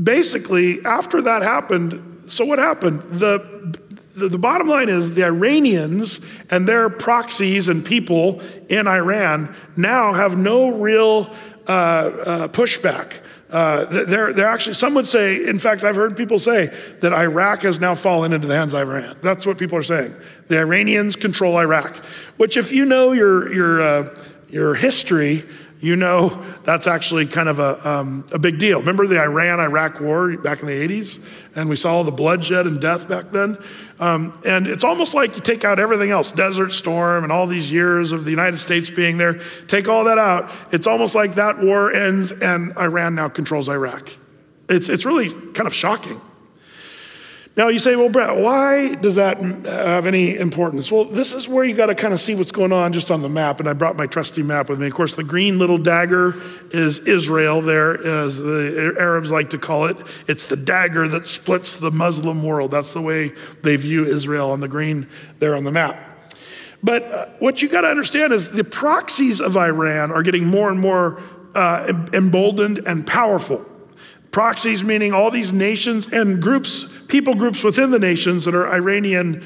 [0.00, 3.00] basically, after that happened, so what happened?
[3.02, 3.78] The,
[4.14, 10.12] the, the, bottom line is the Iranians and their proxies and people in Iran now
[10.12, 11.34] have no real
[11.66, 13.20] uh, uh, pushback.
[13.50, 17.62] Uh, they're, they're actually, some would say, in fact, I've heard people say that Iraq
[17.62, 19.16] has now fallen into the hands of Iran.
[19.22, 20.16] That's what people are saying.
[20.48, 21.96] The Iranians control Iraq,
[22.38, 25.44] which, if you know your, your, uh, your history,
[25.82, 28.78] you know that's actually kind of a, um, a big deal.
[28.78, 31.28] Remember the Iran Iraq war back in the 80s?
[31.56, 33.58] And we saw all the bloodshed and death back then.
[33.98, 37.70] Um, and it's almost like you take out everything else Desert Storm and all these
[37.70, 40.50] years of the United States being there, take all that out.
[40.70, 44.08] It's almost like that war ends and Iran now controls Iraq.
[44.68, 46.20] It's, it's really kind of shocking.
[47.54, 50.90] Now you say, well, Brett, why does that have any importance?
[50.90, 53.20] Well, this is where you got to kind of see what's going on just on
[53.20, 53.60] the map.
[53.60, 54.86] And I brought my trusty map with me.
[54.86, 56.34] Of course, the green little dagger
[56.70, 59.98] is Israel, there, as the Arabs like to call it.
[60.26, 62.70] It's the dagger that splits the Muslim world.
[62.70, 65.06] That's the way they view Israel on the green
[65.38, 65.98] there on the map.
[66.82, 70.70] But uh, what you got to understand is the proxies of Iran are getting more
[70.70, 71.20] and more
[71.54, 73.64] uh, emboldened and powerful.
[74.32, 79.44] Proxies meaning all these nations and groups, people groups within the nations that are Iranian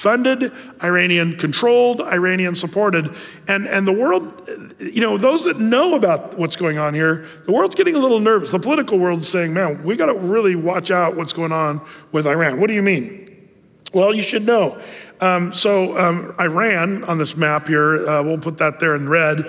[0.00, 0.52] funded,
[0.82, 3.14] Iranian controlled, Iranian supported.
[3.48, 4.48] And, and the world,
[4.78, 8.20] you know, those that know about what's going on here, the world's getting a little
[8.20, 8.50] nervous.
[8.50, 12.26] The political world's saying, man, we got to really watch out what's going on with
[12.26, 12.60] Iran.
[12.60, 13.26] What do you mean?
[13.92, 14.80] Well, you should know.
[15.20, 19.40] Um, so, um, Iran on this map here, uh, we'll put that there in red.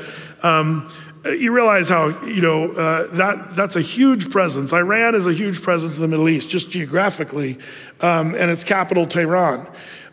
[0.43, 0.91] Um,
[1.25, 4.73] you realize how you know uh, that that's a huge presence.
[4.73, 7.59] Iran is a huge presence in the Middle East, just geographically,
[7.99, 9.67] um, and its capital Tehran.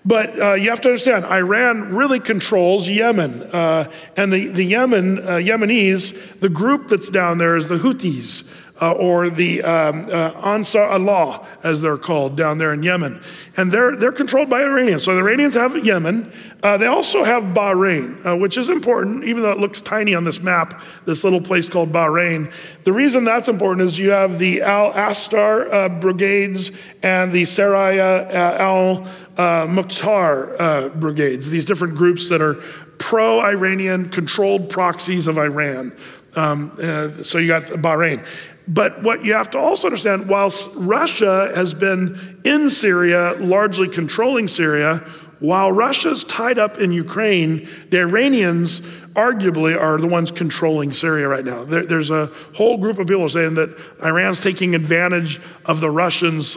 [0.04, 5.18] But uh, you have to understand, Iran really controls Yemen, uh, and the the Yemen
[5.18, 10.30] uh, Yemenis, the group that's down there is the Houthis uh, or the um, uh,
[10.44, 13.20] Ansar Allah, as they're called down there in Yemen.
[13.56, 15.04] And they're, they're controlled by Iranians.
[15.04, 16.32] So the Iranians have Yemen.
[16.62, 20.24] Uh, they also have Bahrain, uh, which is important, even though it looks tiny on
[20.24, 22.52] this map, this little place called Bahrain.
[22.84, 26.70] The reason that's important is you have the Al Ashtar uh, brigades
[27.02, 32.54] and the Saraya uh, al Mukhtar brigades, these different groups that are
[32.98, 35.96] pro Iranian controlled proxies of Iran.
[36.36, 38.24] Um, uh, so you got Bahrain.
[38.68, 44.46] But what you have to also understand, whilst Russia has been in Syria, largely controlling
[44.46, 44.98] Syria,
[45.40, 48.80] while Russia's tied up in Ukraine, the Iranians
[49.14, 51.64] arguably are the ones controlling Syria right now.
[51.64, 56.56] There, there's a whole group of people saying that Iran's taking advantage of the Russians'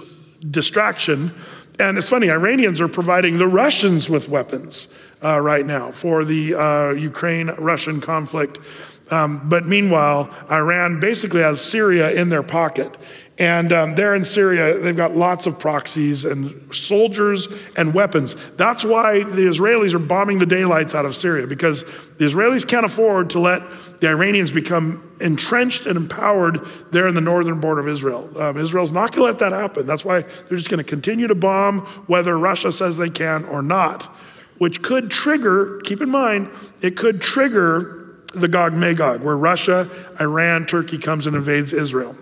[0.50, 1.34] distraction.
[1.80, 4.88] And it's funny, Iranians are providing the Russians with weapons
[5.24, 8.60] uh, right now for the uh, Ukraine Russian conflict.
[9.12, 12.96] Um, but meanwhile, Iran basically has Syria in their pocket.
[13.38, 18.36] And um, there in Syria, they've got lots of proxies and soldiers and weapons.
[18.56, 21.84] That's why the Israelis are bombing the daylights out of Syria, because
[22.18, 23.64] the Israelis can't afford to let
[24.00, 26.60] the Iranians become entrenched and empowered
[26.92, 28.30] there in the northern border of Israel.
[28.40, 29.88] Um, Israel's not going to let that happen.
[29.88, 33.62] That's why they're just going to continue to bomb, whether Russia says they can or
[33.64, 34.04] not,
[34.60, 36.50] which could trigger, keep in mind,
[36.82, 38.01] it could trigger
[38.34, 42.16] the Gog Magog, where Russia, Iran, Turkey comes and invades Israel.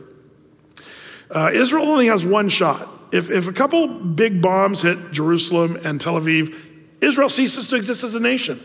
[1.29, 2.87] Uh, Israel only has one shot.
[3.11, 6.55] If, if a couple big bombs hit Jerusalem and Tel Aviv,
[7.01, 8.59] Israel ceases to exist as a nation.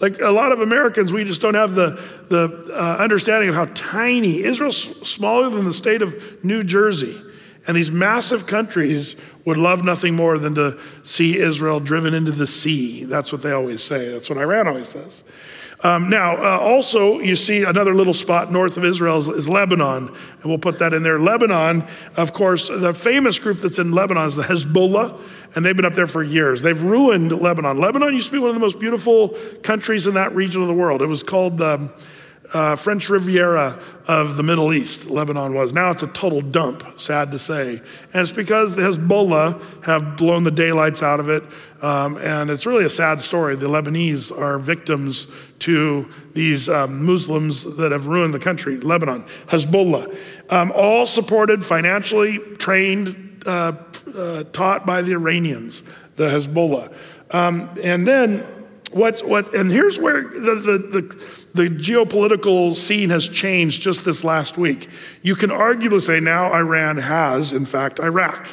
[0.00, 3.66] Like a lot of Americans, we just don't have the, the uh, understanding of how
[3.74, 4.78] tiny Israel's
[5.08, 7.20] smaller than the state of New Jersey.
[7.68, 9.14] And these massive countries
[9.44, 13.04] would love nothing more than to see Israel driven into the sea.
[13.04, 14.10] That's what they always say.
[14.10, 15.22] That's what Iran always says.
[15.84, 20.08] Um, now, uh, also, you see another little spot north of Israel is, is, Lebanon,
[20.08, 21.20] and we'll put that in there.
[21.20, 21.84] Lebanon,
[22.16, 25.20] of course, the famous group that's in Lebanon is the Hezbollah,
[25.54, 26.62] and they've been up there for years.
[26.62, 27.78] They've ruined Lebanon.
[27.78, 30.74] Lebanon used to be one of the most beautiful countries in that region of the
[30.74, 31.00] world.
[31.02, 31.60] It was called.
[31.62, 31.92] Um,
[32.52, 35.72] uh, French Riviera of the Middle East, Lebanon was.
[35.72, 37.82] Now it's a total dump, sad to say.
[38.12, 41.44] And it's because the Hezbollah have blown the daylights out of it.
[41.82, 43.54] Um, and it's really a sad story.
[43.54, 45.26] The Lebanese are victims
[45.60, 50.16] to these um, Muslims that have ruined the country, Lebanon, Hezbollah.
[50.50, 53.72] Um, all supported, financially trained, uh,
[54.14, 55.82] uh, taught by the Iranians,
[56.16, 56.92] the Hezbollah.
[57.30, 58.46] Um, and then
[58.92, 64.24] What's, what, and here's where the, the, the, the, geopolitical scene has changed just this
[64.24, 64.88] last week.
[65.20, 68.48] You can arguably say now Iran has, in fact, Iraq.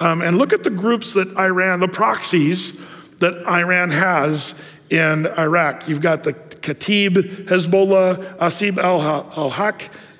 [0.00, 2.84] Um, and look at the groups that Iran, the proxies
[3.18, 4.60] that Iran has
[4.90, 5.88] in Iraq.
[5.88, 9.50] You've got the Kataib, Hezbollah, Asib al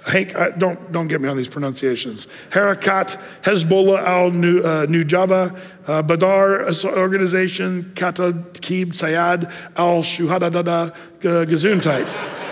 [0.09, 2.27] Don't, don't get me on these pronunciations.
[2.51, 12.47] Harakat, Hezbollah al Nujaba, uh, Badr organization, Kataib Sayad al Shuhadadada Gesundheit.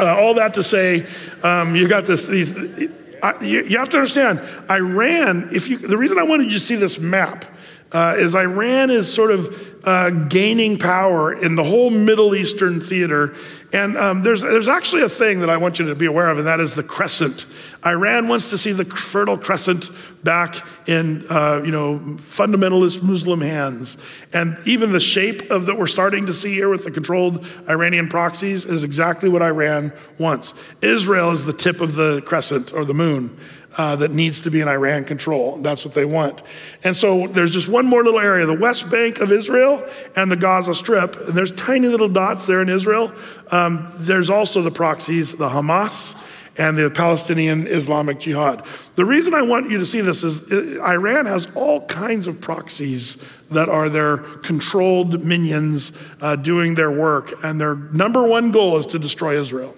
[0.00, 1.06] Uh, all that to say,
[1.42, 2.50] um, you got this, these,
[3.22, 6.64] uh, you, you, have to understand, Iran, if you, the reason I wanted you to
[6.64, 7.44] see this map
[7.92, 13.34] uh, is Iran is sort of uh, gaining power in the whole Middle Eastern theater.
[13.72, 16.38] And um, there's, there's actually a thing that I want you to be aware of,
[16.38, 17.46] and that is the crescent.
[17.84, 19.90] Iran wants to see the Fertile Crescent
[20.22, 20.56] back
[20.86, 23.98] in, uh, you know, fundamentalist Muslim hands.
[24.32, 28.08] And even the shape of that we're starting to see here with the controlled Iranian
[28.08, 30.54] proxies is exactly what Iran wants.
[30.80, 33.36] Israel is the tip of the crescent or the moon
[33.76, 35.58] uh, that needs to be in Iran control.
[35.58, 36.42] That's what they want.
[36.82, 40.36] And so there's just one more little area the West Bank of Israel and the
[40.36, 41.16] Gaza Strip.
[41.16, 43.12] And there's tiny little dots there in Israel.
[43.50, 46.16] Um, there's also the proxies, the Hamas
[46.56, 48.64] and the Palestinian Islamic Jihad.
[48.94, 52.40] The reason I want you to see this is uh, Iran has all kinds of
[52.40, 58.78] proxies that are their controlled minions uh, doing their work, and their number one goal
[58.78, 59.76] is to destroy Israel.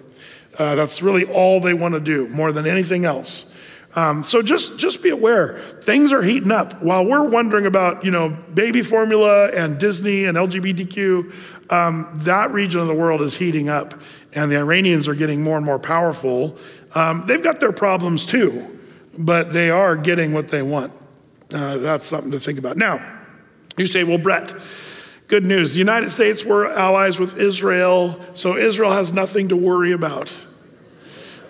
[0.57, 3.53] Uh, that's really all they want to do, more than anything else.
[3.97, 6.83] Um, so just just be aware, things are heating up.
[6.83, 12.79] While we're wondering about you know baby formula and Disney and LGBTQ, um, that region
[12.79, 13.99] of the world is heating up,
[14.33, 16.59] and the Iranians are getting more and more powerful.
[16.93, 18.79] Um, they've got their problems too,
[19.17, 20.93] but they are getting what they want.
[21.51, 22.77] Uh, that's something to think about.
[22.77, 23.03] Now,
[23.77, 24.53] you say, well, Brett.
[25.27, 25.73] Good news.
[25.73, 30.46] The United States were allies with Israel, so Israel has nothing to worry about.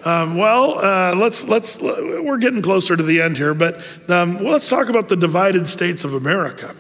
[0.04, 3.78] Um, well, uh, let's let's we're getting closer to the end here, but
[4.10, 6.76] um, well, let's talk about the divided states of America.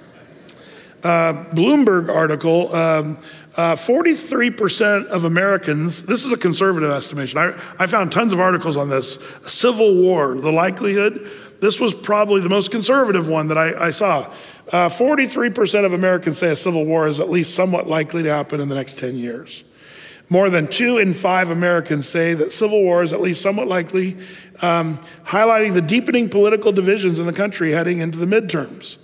[1.03, 2.73] Uh, Bloomberg article.
[2.75, 3.19] Um,
[3.55, 7.39] uh, 43% of Americans, this is a conservative estimation.
[7.39, 9.17] I, I found tons of articles on this.
[9.47, 11.27] Civil war, the likelihood.
[11.59, 14.31] This was probably the most conservative one that I, I saw.
[14.67, 18.59] 43% uh, of Americans say a civil war is at least somewhat likely to happen
[18.59, 19.63] in the next 10 years.
[20.29, 24.17] More than two in five Americans say that civil war is at least somewhat likely,
[24.61, 28.97] um, highlighting the deepening political divisions in the country heading into the midterms.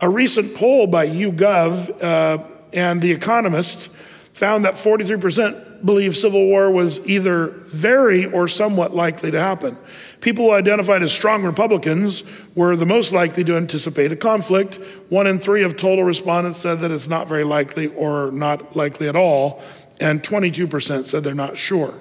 [0.00, 3.96] A recent poll by YouGov uh, and The Economist
[4.32, 9.76] found that 43% believe civil war was either very or somewhat likely to happen.
[10.20, 12.22] People who identified as strong Republicans
[12.54, 14.76] were the most likely to anticipate a conflict.
[15.08, 19.08] One in three of total respondents said that it's not very likely or not likely
[19.08, 19.62] at all,
[20.00, 21.94] and 22% said they're not sure.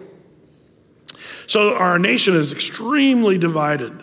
[1.47, 3.93] So our nation is extremely divided.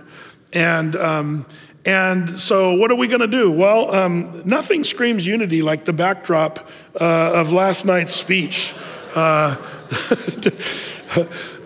[0.53, 1.47] And, um,
[1.85, 3.53] and so, what are we going to do?
[3.53, 6.69] Well, um, nothing screams unity like the backdrop
[7.01, 8.75] uh, of last night's speech.
[9.15, 9.57] Uh,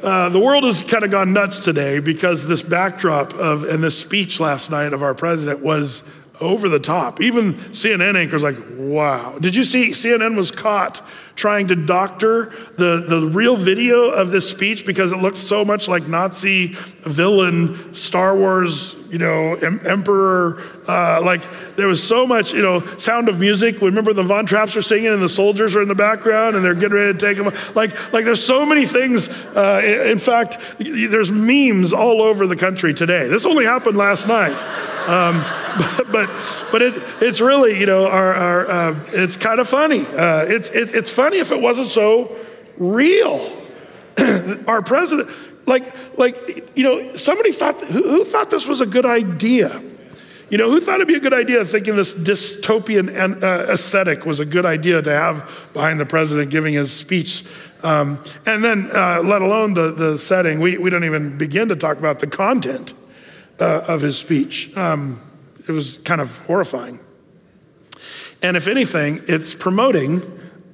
[0.03, 3.99] uh, the world has kind of gone nuts today because this backdrop of and this
[3.99, 6.03] speech last night of our president was
[6.41, 7.20] over the top.
[7.20, 9.39] Even CNN anchors like, wow.
[9.39, 11.03] Did you see CNN was caught
[11.37, 15.89] trying to doctor the, the real video of this speech because it looked so much
[15.89, 20.62] like Nazi villain, Star Wars, you know, em- emperor.
[20.91, 21.41] Uh, like
[21.76, 23.80] there was so much, you know, sound of music.
[23.80, 26.74] Remember the Von Trapps are singing and the soldiers are in the background and they're
[26.74, 27.55] getting ready to take them.
[27.76, 29.28] Like, like there's so many things.
[29.28, 33.28] Uh, in fact, there's memes all over the country today.
[33.28, 34.57] This only happened last night.
[35.09, 35.45] Um,
[36.12, 36.28] but,
[36.72, 40.01] but, it, it's really, you know, our, our uh, it's kind of funny.
[40.01, 42.36] Uh, it's, it, it's funny if it wasn't so
[42.78, 43.49] real.
[44.66, 45.30] our president,
[45.66, 46.36] like, like,
[46.76, 49.80] you know, somebody thought, who, who thought this was a good idea?
[50.51, 53.09] You know, who thought it'd be a good idea thinking this dystopian
[53.40, 57.44] uh, aesthetic was a good idea to have behind the president giving his speech?
[57.84, 61.76] Um, and then, uh, let alone the, the setting, we, we don't even begin to
[61.76, 62.94] talk about the content
[63.61, 64.76] uh, of his speech.
[64.76, 65.20] Um,
[65.68, 66.98] it was kind of horrifying.
[68.42, 70.20] And if anything, it's promoting,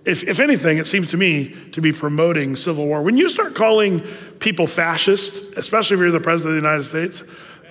[0.07, 3.03] if, if anything, it seems to me to be promoting civil war.
[3.03, 4.01] When you start calling
[4.39, 7.23] people fascists, especially if you're the president of the United States,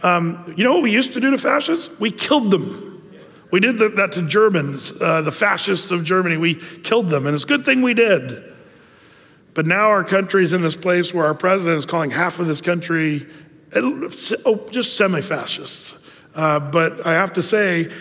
[0.05, 1.89] um, you know what we used to do to fascists?
[1.99, 2.91] We killed them.
[3.51, 6.37] We did that to Germans, uh, the fascists of Germany.
[6.37, 8.53] We killed them, and it's a good thing we did.
[9.55, 12.47] But now our country is in this place where our president is calling half of
[12.47, 13.25] this country
[13.73, 15.97] oh, just semi fascists.
[16.35, 17.91] Uh, but I have to say,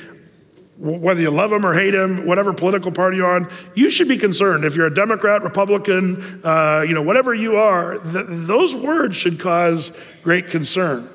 [0.77, 4.19] whether you love him or hate him, whatever political party you're on, you should be
[4.19, 4.65] concerned.
[4.65, 9.39] If you're a Democrat, Republican, uh, you know, whatever you are, th- those words should
[9.39, 9.93] cause
[10.23, 11.09] great concern.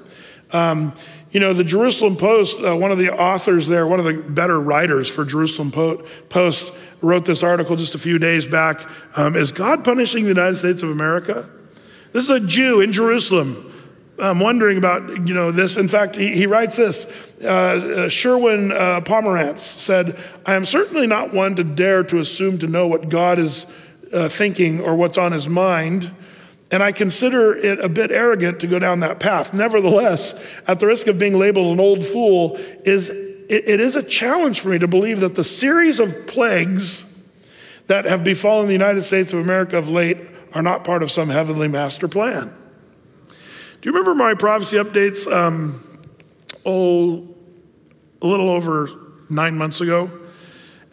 [0.52, 0.94] Um,
[1.32, 4.60] you know, the Jerusalem Post, uh, one of the authors there, one of the better
[4.60, 8.82] writers for Jerusalem Post, wrote this article just a few days back.
[9.16, 11.48] Um, is God punishing the United States of America?
[12.14, 13.70] This is a Jew in Jerusalem
[14.22, 15.78] I'm wondering about you know this.
[15.78, 17.34] In fact, he, he writes this.
[17.42, 22.60] Uh, uh, Sherwin uh, Pomerantz said, "I am certainly not one to dare to assume
[22.60, 23.66] to know what God is
[24.14, 26.12] uh, thinking or what's on His mind."
[26.72, 29.54] And I consider it a bit arrogant to go down that path.
[29.54, 34.04] Nevertheless, at the risk of being labeled an old fool, is it, it is a
[34.04, 37.06] challenge for me to believe that the series of plagues
[37.88, 40.20] that have befallen the United States of America of late
[40.54, 42.54] are not part of some heavenly master plan.
[43.82, 45.32] Do you remember my prophecy updates?
[45.32, 45.84] Um,
[46.66, 47.28] oh,
[48.22, 48.90] a little over
[49.30, 50.12] nine months ago,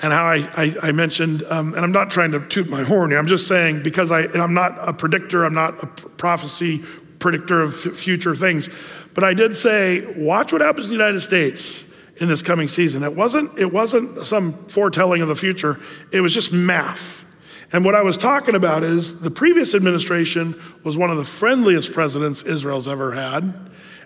[0.03, 3.11] and how I, I, I mentioned, um, and I'm not trying to toot my horn
[3.11, 6.82] here, I'm just saying because I, I'm not a predictor, I'm not a prophecy
[7.18, 8.68] predictor of f- future things,
[9.14, 13.03] but I did say, watch what happens in the United States in this coming season.
[13.03, 15.80] It wasn't, it wasn't some foretelling of the future,
[16.12, 17.24] it was just math.
[17.72, 21.92] And what I was talking about is the previous administration was one of the friendliest
[21.92, 23.55] presidents Israel's ever had.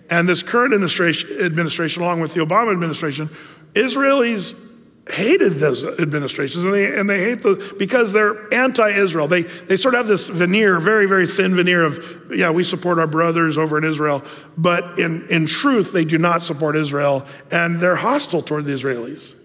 [0.09, 3.29] And this current administration, administration along with the Obama administration,
[3.75, 4.70] Israelis
[5.09, 9.95] hated those administrations and they, and they hate the because they're anti-israel they, they sort
[9.95, 13.79] of have this veneer very very thin veneer of yeah we support our brothers over
[13.79, 14.23] in israel
[14.57, 19.35] but in, in truth they do not support israel and they're hostile toward the israelis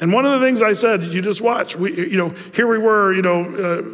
[0.00, 1.76] and one of the things I said, you just watch.
[1.76, 3.44] We, you know, here we were, you know,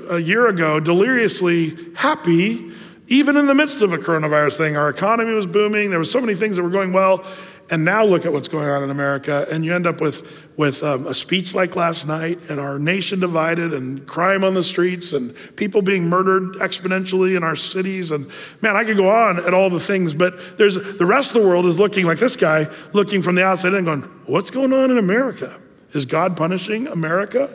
[0.09, 2.73] uh, a year ago, deliriously happy,
[3.09, 4.77] even in the midst of a coronavirus thing.
[4.77, 5.91] Our economy was booming.
[5.91, 7.23] There were so many things that were going well.
[7.71, 10.83] And now look at what's going on in America, and you end up with, with
[10.83, 15.13] um, a speech like last night, and our nation divided, and crime on the streets,
[15.13, 18.11] and people being murdered exponentially in our cities.
[18.11, 18.29] And
[18.61, 21.49] man, I could go on at all the things, but there's the rest of the
[21.49, 24.91] world is looking like this guy, looking from the outside and going, "What's going on
[24.91, 25.57] in America?"
[25.93, 27.51] Is God punishing America?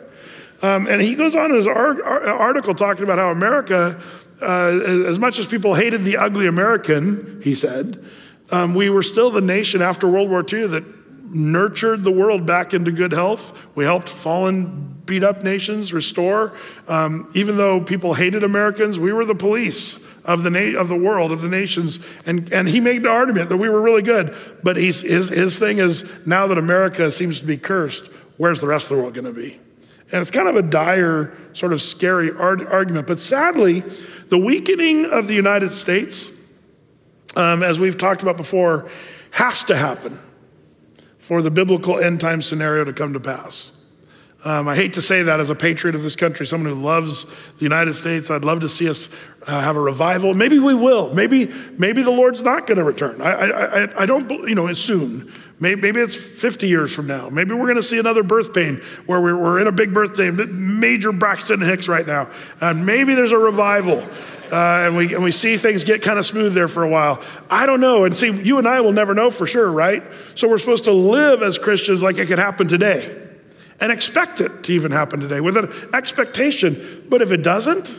[0.62, 4.00] Um, and he goes on in his article talking about how America,
[4.40, 8.02] uh, as much as people hated the ugly American, he said,
[8.50, 10.84] um, we were still the nation after World War II that
[11.34, 13.66] nurtured the world back into good health.
[13.74, 16.52] We helped fallen, beat up nations restore.
[16.88, 20.96] Um, even though people hated Americans, we were the police of the, na- of the
[20.96, 22.00] world, of the nations.
[22.24, 24.36] And, and he made the argument that we were really good.
[24.62, 28.06] But he's, his, his thing is now that America seems to be cursed,
[28.36, 29.60] where's the rest of the world going to be?
[30.12, 33.08] And it's kind of a dire, sort of scary argument.
[33.08, 33.80] But sadly,
[34.28, 36.30] the weakening of the United States,
[37.36, 38.90] um, as we've talked about before,
[39.30, 40.18] has to happen
[41.18, 43.72] for the biblical end time scenario to come to pass.
[44.44, 47.24] Um, I hate to say that as a patriot of this country, someone who loves
[47.24, 48.30] the United States.
[48.30, 49.08] I'd love to see us
[49.48, 50.34] uh, have a revival.
[50.34, 51.12] Maybe we will.
[51.12, 53.20] Maybe, maybe the Lord's not going to return.
[53.20, 55.32] I, I, I don't, you know, it's soon.
[55.58, 57.28] Maybe, maybe it's 50 years from now.
[57.28, 58.76] Maybe we're going to see another birth pain
[59.06, 62.30] where we're, we're in a big birth pain, major Braxton Hicks right now.
[62.60, 64.06] And maybe there's a revival.
[64.50, 67.22] Uh, and, we, and we see things get kind of smooth there for a while.
[67.50, 68.04] I don't know.
[68.04, 70.02] And see, you and I will never know for sure, right?
[70.34, 73.22] So we're supposed to live as Christians like it could happen today
[73.80, 77.04] and expect it to even happen today with an expectation.
[77.08, 77.92] But if it doesn't,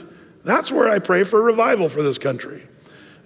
[0.44, 2.64] that's where I pray for revival for this country.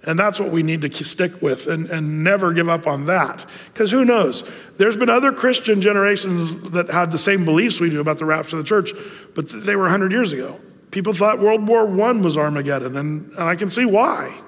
[0.04, 3.46] And that's what we need to stick with and, and never give up on that.
[3.72, 4.42] Because who knows?
[4.76, 8.56] There's been other Christian generations that had the same beliefs we do about the rapture
[8.56, 8.90] of the church,
[9.36, 10.58] but they were 100 years ago.
[10.92, 14.38] People thought World War I was Armageddon, and, and I can see why.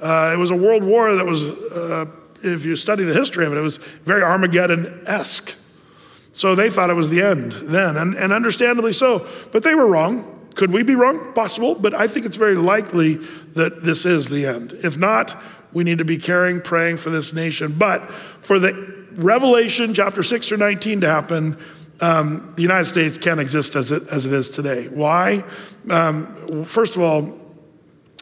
[0.00, 2.06] Uh, it was a world war that was, uh,
[2.42, 5.56] if you study the history of it, it was very Armageddon esque.
[6.34, 9.26] So they thought it was the end then, and, and understandably so.
[9.50, 10.48] But they were wrong.
[10.54, 11.32] Could we be wrong?
[11.32, 13.14] Possible, but I think it's very likely
[13.54, 14.72] that this is the end.
[14.84, 15.36] If not,
[15.72, 17.74] we need to be caring, praying for this nation.
[17.78, 21.56] But for the Revelation chapter 6 or 19 to happen,
[22.00, 24.88] um, the United States can't exist as it, as it is today.
[24.88, 25.44] Why?
[25.90, 27.36] Um, first of all,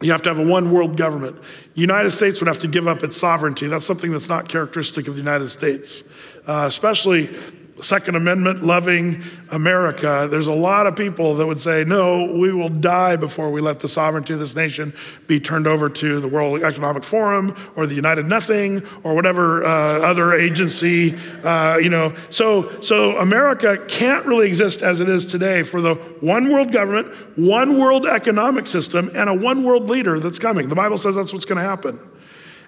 [0.03, 1.41] you have to have a one world government.
[1.75, 3.67] United States would have to give up its sovereignty.
[3.67, 6.11] That's something that's not characteristic of the United States,
[6.47, 7.35] uh, especially
[7.81, 12.71] Second Amendment loving America, there's a lot of people that would say, no, we will
[12.71, 14.95] die before we let the sovereignty of this nation
[15.27, 19.69] be turned over to the World Economic Forum or the United Nothing or whatever uh,
[20.01, 22.15] other agency, uh, you know.
[22.31, 27.15] So, so America can't really exist as it is today for the one world government,
[27.37, 30.71] one world economic system, and a one world leader that's coming.
[30.71, 32.01] The Bible says that's what's going to happen.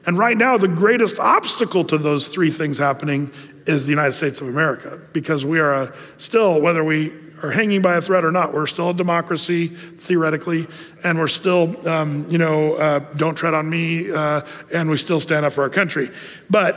[0.09, 3.31] And right now, the greatest obstacle to those three things happening
[3.67, 7.13] is the United States of America, because we are a, still, whether we
[7.43, 10.67] are hanging by a thread or not, we're still a democracy theoretically,
[11.05, 14.41] and we're still, um, you know, uh, don't tread on me, uh,
[14.73, 16.11] and we still stand up for our country.
[16.49, 16.75] But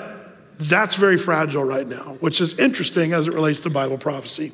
[0.60, 4.52] that's very fragile right now, which is interesting as it relates to Bible prophecy.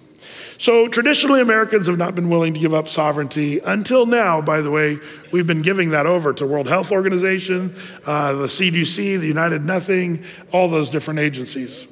[0.59, 3.59] So, traditionally, Americans have not been willing to give up sovereignty.
[3.59, 4.99] Until now, by the way,
[5.31, 7.75] we've been giving that over to World Health Organization,
[8.05, 11.87] uh, the CDC, the United Nothing, all those different agencies.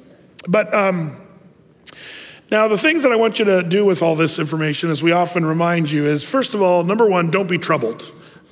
[0.48, 1.16] But um,
[2.50, 5.12] now, the things that I want you to do with all this information, as we
[5.12, 8.04] often remind you, is first of all, number one, don't be troubled.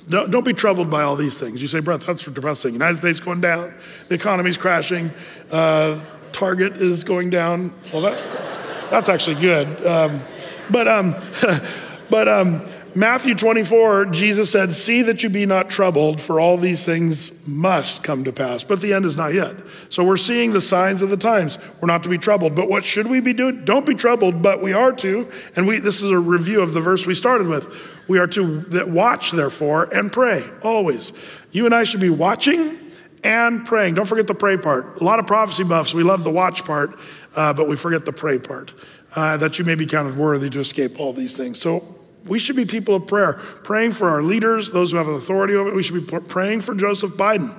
[0.07, 1.61] Don't, don't be troubled by all these things.
[1.61, 2.73] You say, Brett, that's depressing.
[2.73, 3.73] United States going down,
[4.07, 5.11] the economy's crashing,
[5.51, 5.99] uh,
[6.31, 7.71] Target is going down.
[7.93, 8.54] Well, that,
[8.89, 9.85] that's actually good.
[9.85, 10.21] Um,
[10.69, 11.15] but um,
[12.09, 12.61] but um,
[12.97, 18.05] Matthew 24, Jesus said, See that you be not troubled, for all these things must
[18.05, 18.63] come to pass.
[18.63, 19.53] But the end is not yet.
[19.89, 21.57] So we're seeing the signs of the times.
[21.81, 22.55] We're not to be troubled.
[22.55, 23.65] But what should we be doing?
[23.65, 25.29] Don't be troubled, but we are to.
[25.57, 27.67] And we, this is a review of the verse we started with.
[28.07, 31.11] We are to watch, therefore, and pray always.
[31.51, 32.79] You and I should be watching
[33.25, 33.95] and praying.
[33.95, 35.01] Don't forget the pray part.
[35.01, 36.97] A lot of prophecy buffs, we love the watch part,
[37.35, 38.73] uh, but we forget the pray part.
[39.15, 41.57] Uh, that you may be counted worthy to escape all these things.
[41.57, 41.95] So
[42.25, 43.33] we should be people of prayer,
[43.63, 45.75] praying for our leaders, those who have authority over it.
[45.75, 47.57] We should be praying for Joseph Biden.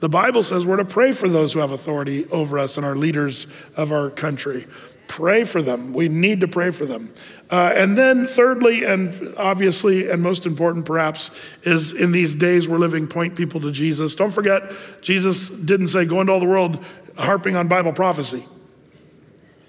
[0.00, 2.94] The Bible says we're to pray for those who have authority over us and our
[2.94, 3.46] leaders
[3.76, 4.66] of our country.
[5.06, 5.94] Pray for them.
[5.94, 7.10] We need to pray for them.
[7.50, 11.30] Uh, and then, thirdly, and obviously, and most important perhaps,
[11.62, 14.14] is in these days we're living, point people to Jesus.
[14.14, 16.84] Don't forget, Jesus didn't say, go into all the world
[17.16, 18.44] harping on Bible prophecy.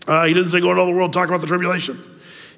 [0.10, 1.96] Uh, he didn't say, go into all the world, talk about the tribulation.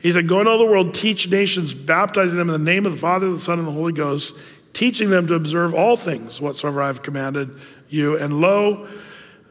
[0.01, 2.93] He said, Go into all the world, teach nations, baptizing them in the name of
[2.93, 4.37] the Father, the Son, and the Holy Ghost,
[4.71, 7.53] teaching them to observe all things whatsoever I have commanded
[7.89, 8.17] you.
[8.17, 8.87] And lo,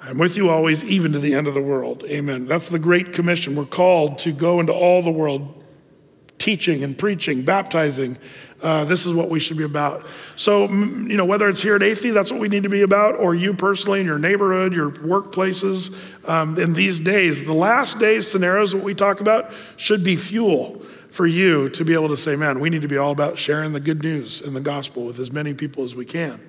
[0.03, 2.05] I'm with you always, even to the end of the world.
[2.05, 2.47] Amen.
[2.47, 3.55] That's the Great Commission.
[3.55, 5.63] We're called to go into all the world,
[6.39, 8.17] teaching and preaching, baptizing,
[8.63, 10.07] uh, this is what we should be about.
[10.37, 13.17] So, you know, whether it's here at Athey, that's what we need to be about,
[13.17, 15.95] or you personally in your neighborhood, your workplaces,
[16.29, 20.83] um, in these days, the last days scenarios, what we talk about, should be fuel
[21.11, 23.73] for you to be able to say, man, we need to be all about sharing
[23.73, 26.41] the good news and the gospel with as many people as we can.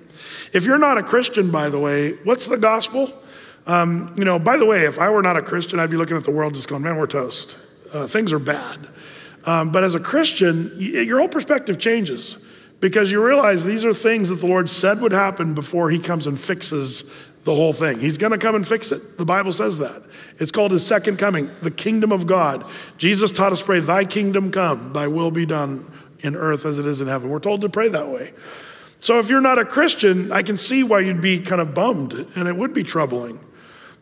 [0.52, 3.12] If you're not a Christian, by the way, what's the gospel?
[3.66, 6.16] Um, you know, by the way, if I were not a Christian, I'd be looking
[6.16, 7.56] at the world just going, man, we're toast.
[7.92, 8.88] Uh, things are bad.
[9.44, 12.38] Um, but as a Christian, your whole perspective changes
[12.80, 16.26] because you realize these are things that the Lord said would happen before He comes
[16.26, 17.12] and fixes
[17.44, 17.98] the whole thing.
[17.98, 19.18] He's going to come and fix it.
[19.18, 20.02] The Bible says that.
[20.38, 22.64] It's called his second coming, the kingdom of God.
[22.98, 25.90] Jesus taught us to pray, Thy kingdom come, thy will be done
[26.20, 27.30] in earth as it is in heaven.
[27.30, 28.32] We're told to pray that way.
[29.00, 32.12] So if you're not a Christian, I can see why you'd be kind of bummed
[32.12, 33.44] and it would be troubling.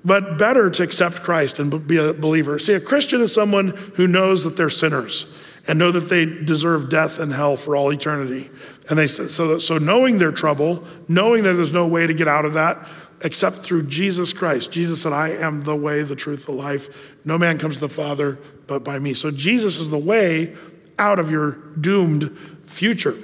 [0.04, 2.58] But better to accept Christ and be a believer.
[2.58, 5.26] See, a Christian is someone who knows that they're sinners
[5.68, 8.50] and know that they deserve death and hell for all eternity.
[8.88, 12.46] And they so so knowing their trouble, knowing that there's no way to get out
[12.46, 12.88] of that
[13.22, 14.72] except through Jesus Christ.
[14.72, 16.88] Jesus said, "I am the way, the truth, the life.
[17.26, 20.54] No man comes to the Father but by me." So Jesus is the way
[20.98, 23.14] out of your doomed future.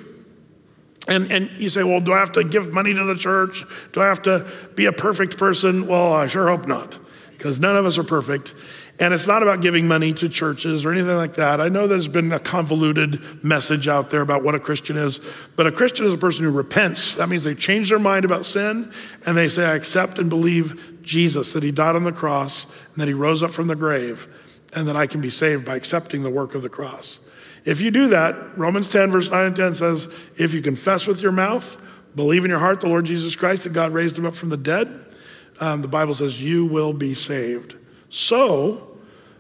[1.09, 3.65] And, and you say, well, do I have to give money to the church?
[3.93, 5.87] Do I have to be a perfect person?
[5.87, 6.99] Well, I sure hope not,
[7.31, 8.55] because none of us are perfect.
[8.99, 11.61] And it's not about giving money to churches or anything like that.
[11.61, 15.21] I know there's been a convoluted message out there about what a Christian is,
[15.55, 17.17] but a Christian is a person who repents.
[17.17, 18.91] That means they change their mind about sin
[19.27, 22.97] and they say, I accept and believe Jesus, that he died on the cross and
[22.97, 24.27] that he rose up from the grave,
[24.75, 27.21] and that I can be saved by accepting the work of the cross.
[27.67, 31.21] If you do that, Romans 10, verse 9 and 10 says, if you confess with
[31.21, 31.85] your mouth,
[32.15, 34.57] believe in your heart the Lord Jesus Christ, that God raised him up from the
[34.57, 35.05] dead,
[35.59, 37.75] um, the Bible says you will be saved.
[38.09, 38.96] So,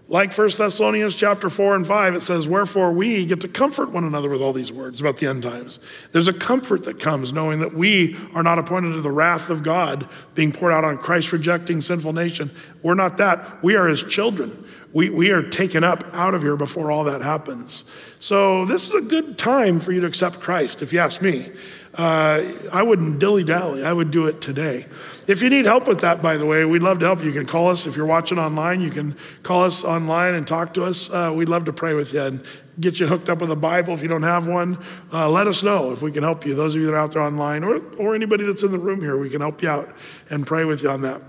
[0.09, 4.05] like 1 Thessalonians chapter 4 and 5, it says, Wherefore we get to comfort one
[4.05, 5.81] another with all these words about the end times.
[6.13, 9.65] There's a comfort that comes knowing that we are not appointed to the wrath of
[9.65, 12.53] God being poured out on Christ rejecting sinful nation.
[12.85, 13.65] We're not that.
[13.65, 14.65] We are his children.
[14.93, 17.83] We, we are taken up out of here before all that happens.
[18.21, 21.51] So this is a good time for you to accept Christ, if you ask me.
[21.97, 23.83] Uh, I wouldn't dilly dally.
[23.83, 24.85] I would do it today.
[25.27, 27.27] If you need help with that, by the way, we'd love to help you.
[27.27, 27.87] You can call us.
[27.87, 31.11] If you're watching online, you can call us online and talk to us.
[31.11, 32.45] Uh, we'd love to pray with you and
[32.79, 33.95] get you hooked up with a Bible.
[33.95, 34.79] If you don't have one,
[35.11, 36.55] uh, let us know if we can help you.
[36.55, 39.01] Those of you that are out there online or, or anybody that's in the room
[39.01, 39.89] here, we can help you out
[40.29, 41.23] and pray with you on that.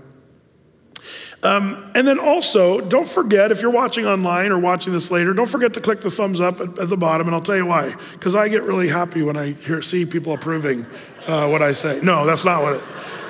[1.42, 5.48] Um, and then also, don't forget, if you're watching online or watching this later, don't
[5.48, 7.94] forget to click the thumbs up at, at the bottom, and I'll tell you why.
[8.12, 10.84] Because I get really happy when I hear, see people approving
[11.26, 12.00] uh, what I say.
[12.02, 12.82] No, that's not what it,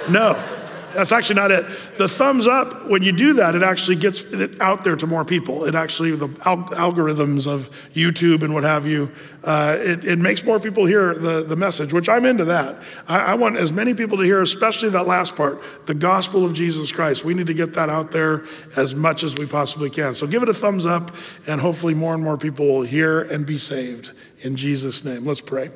[0.09, 0.58] no.
[0.95, 1.67] That's actually not it.
[1.97, 5.25] The thumbs up, when you do that, it actually gets it out there to more
[5.25, 5.65] people.
[5.65, 9.11] It actually, the al- algorithms of YouTube and what have you,
[9.45, 12.83] uh, it, it, makes more people hear the, the message, which I'm into that.
[13.07, 16.55] I, I want as many people to hear, especially that last part, the gospel of
[16.55, 17.25] Jesus Christ.
[17.25, 18.45] We need to get that out there
[18.77, 20.15] as much as we possibly can.
[20.15, 21.15] So give it a thumbs up,
[21.47, 24.11] and hopefully more and more people will hear and be saved.
[24.41, 25.71] In Jesus' name, let's pray.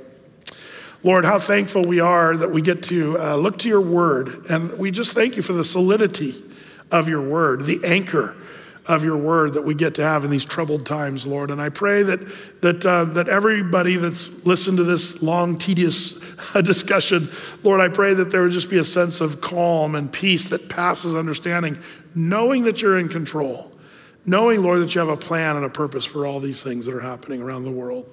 [1.05, 4.47] Lord, how thankful we are that we get to uh, look to your word.
[4.49, 6.35] And we just thank you for the solidity
[6.91, 8.37] of your word, the anchor
[8.87, 11.51] of your word that we get to have in these troubled times, Lord.
[11.51, 12.21] And I pray that,
[12.63, 16.21] that, uh, that everybody that's listened to this long, tedious
[16.63, 17.29] discussion,
[17.63, 20.69] Lord, I pray that there would just be a sense of calm and peace that
[20.69, 21.79] passes understanding,
[22.15, 23.71] knowing that you're in control,
[24.27, 26.95] knowing, Lord, that you have a plan and a purpose for all these things that
[26.95, 28.09] are happening around the world.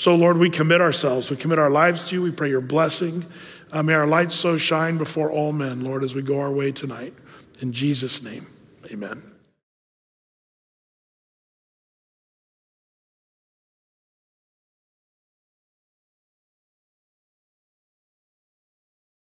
[0.00, 1.28] So, Lord, we commit ourselves.
[1.28, 2.22] We commit our lives to you.
[2.22, 3.22] We pray your blessing.
[3.70, 6.72] Uh, may our light so shine before all men, Lord, as we go our way
[6.72, 7.12] tonight.
[7.60, 8.46] In Jesus' name,
[8.90, 9.29] amen.